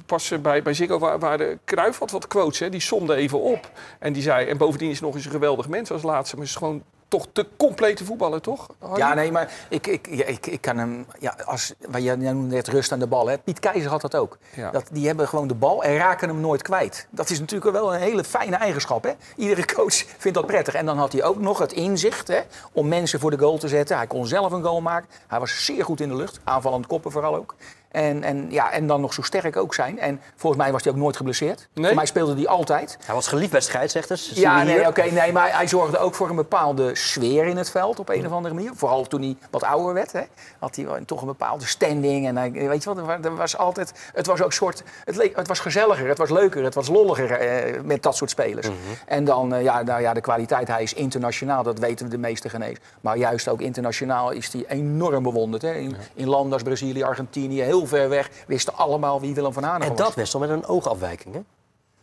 [0.05, 2.59] pas eh, bij, bij Ziggo waar, waar de Cruijff had wat quotes.
[2.59, 3.71] Hè, die somde even op.
[3.99, 6.35] En die zei, en bovendien is nog eens een geweldig mens als laatste.
[6.35, 6.83] Maar is gewoon
[7.17, 8.67] toch te complete voetballer, toch?
[8.80, 8.97] Harry?
[8.97, 11.06] Ja, nee, maar ik, ik, ja, ik, ik kan hem...
[11.19, 13.28] Ja, als, jij jij noemde net rust aan de bal.
[13.28, 13.38] Hè?
[13.38, 14.38] Piet Keizer had dat ook.
[14.56, 14.71] Ja.
[14.71, 17.08] Dat, die hebben gewoon de bal en raken hem nooit kwijt.
[17.10, 19.04] Dat is natuurlijk wel een hele fijne eigenschap.
[19.04, 19.12] Hè?
[19.36, 20.73] Iedere coach vindt dat prettig.
[20.73, 23.67] En dan had hij ook nog het inzicht hè, om mensen voor de goal te
[23.67, 23.97] zetten.
[23.97, 25.10] Hij kon zelf een goal maken.
[25.28, 26.39] Hij was zeer goed in de lucht.
[26.43, 27.56] Aanvallend koppen vooral ook.
[27.95, 29.99] En, en, ja, en dan nog zo sterk ook zijn.
[29.99, 31.67] En volgens mij was hij ook nooit geblesseerd.
[31.73, 31.86] Nee?
[31.86, 32.97] Voor mij speelde hij altijd.
[33.05, 34.31] Hij was geliefd bij scheidsrechters.
[34.34, 37.99] Ja, nee, oké, nee, maar hij zorgde ook voor een bepaalde sfeer in het veld
[37.99, 38.71] op een of andere manier.
[38.75, 40.21] Vooral toen hij wat ouder werd, hè,
[40.60, 42.27] had hij wel toch een bepaalde standing.
[42.27, 45.36] En hij, weet je wat, er wa- was altijd, het was ook soort, het, leek,
[45.36, 48.67] het was gezelliger, het was leuker, het was lolliger eh, met dat soort spelers.
[49.05, 52.17] En dan, eh, ja, nou, ja, de kwaliteit, hij is internationaal, dat weten we de
[52.17, 52.77] meeste genees.
[53.01, 55.62] Maar juist ook internationaal is hij enorm bewonderd.
[55.62, 55.73] Hè.
[55.73, 59.91] In, in landen als Brazilië, Argentinië, heel ver weg, wisten allemaal wie Willem van Hanegem
[59.91, 60.05] En was.
[60.07, 61.33] dat Wessel met een oogafwijking.
[61.35, 61.41] Hè?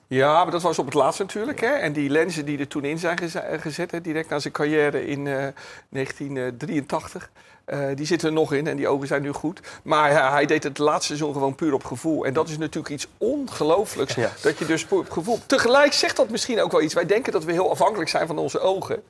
[0.07, 1.61] Ja, maar dat was op het laatst natuurlijk.
[1.61, 1.67] Hè?
[1.67, 4.53] En die lenzen die er toen in zijn geze- eh, gezet, hè, direct na zijn
[4.53, 5.47] carrière in eh,
[5.89, 7.31] 1983,
[7.65, 9.61] eh, die zitten er nog in en die ogen zijn nu goed.
[9.83, 12.25] Maar ja, hij deed het laatste seizoen gewoon puur op gevoel.
[12.25, 14.31] En dat is natuurlijk iets ongelooflijks, Ja.
[14.43, 15.39] dat je dus puur op gevoel...
[15.47, 16.95] Tegelijk zegt dat misschien ook wel iets.
[16.95, 19.03] Wij denken dat we heel afhankelijk zijn van onze ogen.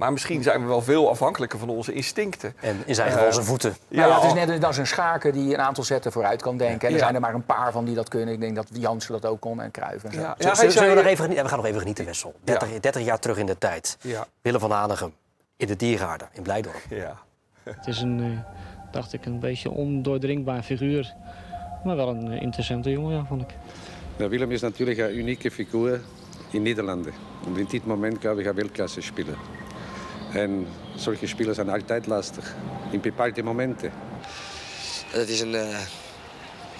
[0.00, 2.54] Maar misschien zijn we wel veel afhankelijker van onze instincten.
[2.60, 3.76] En in zijn geval Eh, zijn voeten.
[3.88, 6.56] Ja, ja, het is net dat is een schaker die een aantal zetten vooruit kan
[6.56, 6.80] denken.
[6.80, 6.98] En er Ja.
[6.98, 8.34] zijn er maar een paar van die dat kunnen.
[8.34, 10.20] Ik denk dat Jansen dat ook kon en Cruijff en zo.
[10.20, 12.34] Ja, Zullen- ja, hij zullen we, nog even, we gaan nog even genieten, Wessel.
[12.44, 13.96] 30, 30 jaar terug in de tijd.
[14.00, 14.26] Ja.
[14.42, 15.12] Willem van Hanegem
[15.56, 16.80] in de Diergaarden in Blijdorp.
[16.88, 17.16] Ja.
[17.62, 18.52] Het is een, eh,
[18.92, 21.14] dacht ik, een beetje ondoordringbaar figuur.
[21.84, 23.48] Maar wel een eh, interessante jongen, ja, vond ik.
[24.16, 26.00] Ja, Willem is natuurlijk een unieke figuur
[26.50, 27.06] in Nederland.
[27.46, 29.34] En in dit moment kan we gaan Weltklasse spelen.
[30.32, 30.66] En
[30.96, 32.54] solche spelers zijn altijd lastig.
[32.90, 33.92] In bepaalde momenten.
[35.10, 35.78] Het is een eh,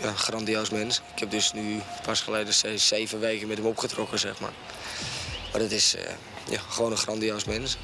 [0.03, 1.03] ja, grandioos mens.
[1.15, 4.53] Ik heb dus nu pas geleden ze- zeven weken met hem opgetrokken, zeg maar.
[5.53, 6.03] Maar het is eh,
[6.51, 7.79] ja, gewoon een grandioos mens.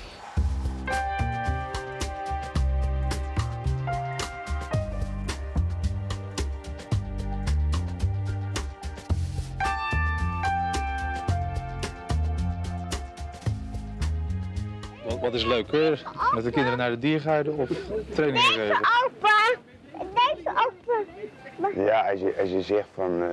[15.57, 16.03] Is leuker?
[16.35, 17.69] Met de kinderen naar de diergaarden of
[18.15, 18.77] trainingen geven?
[19.05, 19.55] Opa,
[19.93, 21.81] deze opa.
[21.83, 23.29] Ja, als je, als je zegt van eh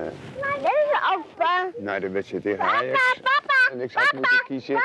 [0.58, 1.70] Deze opa.
[1.78, 3.20] naar de wedstrijd tegen Ajax
[3.72, 4.82] en ik had moeten kiezen,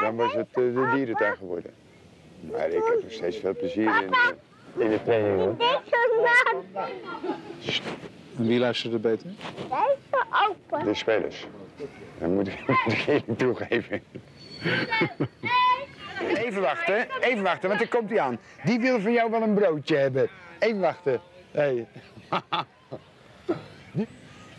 [0.00, 1.74] dan was het eh, de dierentuin geworden.
[2.40, 4.28] Maar ik heb nog steeds veel plezier in, eh,
[4.84, 5.56] in de training hoor.
[5.56, 6.08] Deze
[6.72, 6.84] man.
[8.36, 9.26] En wie luisterde beter?
[9.56, 10.84] Deze opa.
[10.84, 11.46] De spelers.
[12.18, 14.02] Dat moet ik, moet ik toegeven.
[16.28, 18.38] Even wachten, even wachten, want er komt hij aan.
[18.64, 20.28] Die wil van jou wel een broodje hebben.
[20.58, 21.20] Even wachten.
[21.50, 21.86] Hey.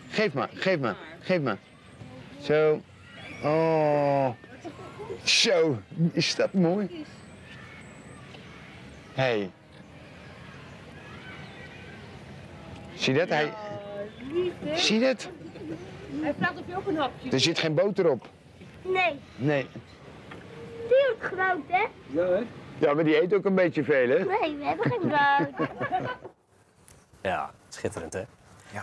[0.10, 1.58] Geef maar, geef maar, geef maar.
[2.42, 2.82] Zo.
[3.44, 4.30] Oh.
[5.24, 5.80] Zo,
[6.12, 7.06] is dat mooi?
[9.14, 9.52] Hey.
[12.94, 13.30] Zie je dat?
[13.30, 13.54] Hij...
[14.74, 15.30] Zie je dat?
[16.22, 18.30] Hij vraagt of je ook een hapje Er zit geen boter op.
[18.82, 19.68] Nee, Nee.
[21.20, 21.86] Die is groot, hè?
[22.78, 24.24] Ja, maar die eet ook een beetje veel, hè?
[24.26, 25.70] Nee, we hebben geen brood.
[27.22, 28.24] Ja, schitterend hè.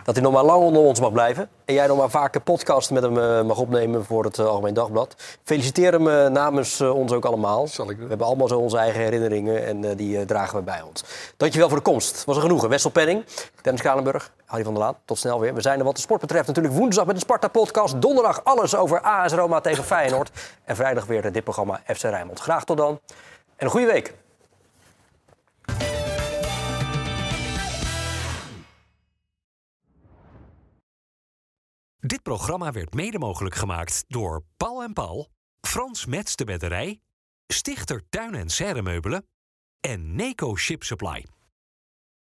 [0.03, 1.49] Dat hij nog maar lang onder ons mag blijven.
[1.65, 4.73] En jij nog maar vaker podcast met hem eh, mag opnemen voor het eh, Algemeen
[4.73, 5.15] Dagblad.
[5.43, 7.67] Feliciteer hem eh, namens ons ook allemaal.
[7.77, 11.03] We hebben allemaal zo onze eigen herinneringen en die dragen we bij ons.
[11.37, 12.25] Dankjewel voor de komst.
[12.25, 12.69] Was er genoegen.
[12.69, 13.25] Wessel Penning,
[13.61, 14.95] Dennis Kalenburg, Harry van der Laan.
[15.05, 15.53] Tot snel weer.
[15.53, 18.01] We zijn er wat de sport betreft natuurlijk woensdag met de Sparta-podcast.
[18.01, 20.31] Donderdag alles over AS Roma tegen Feyenoord.
[20.63, 22.39] En vrijdag weer dit programma FC Rijnmond.
[22.39, 22.99] Graag tot dan.
[23.55, 24.13] En een goede week.
[32.05, 35.29] Dit programma werd mede mogelijk gemaakt door Paul en Paul,
[35.61, 37.01] Frans Mets de Bedderij,
[37.47, 39.27] Stichter Tuin en Serremeubelen
[39.79, 41.25] en Neco Ship Supply.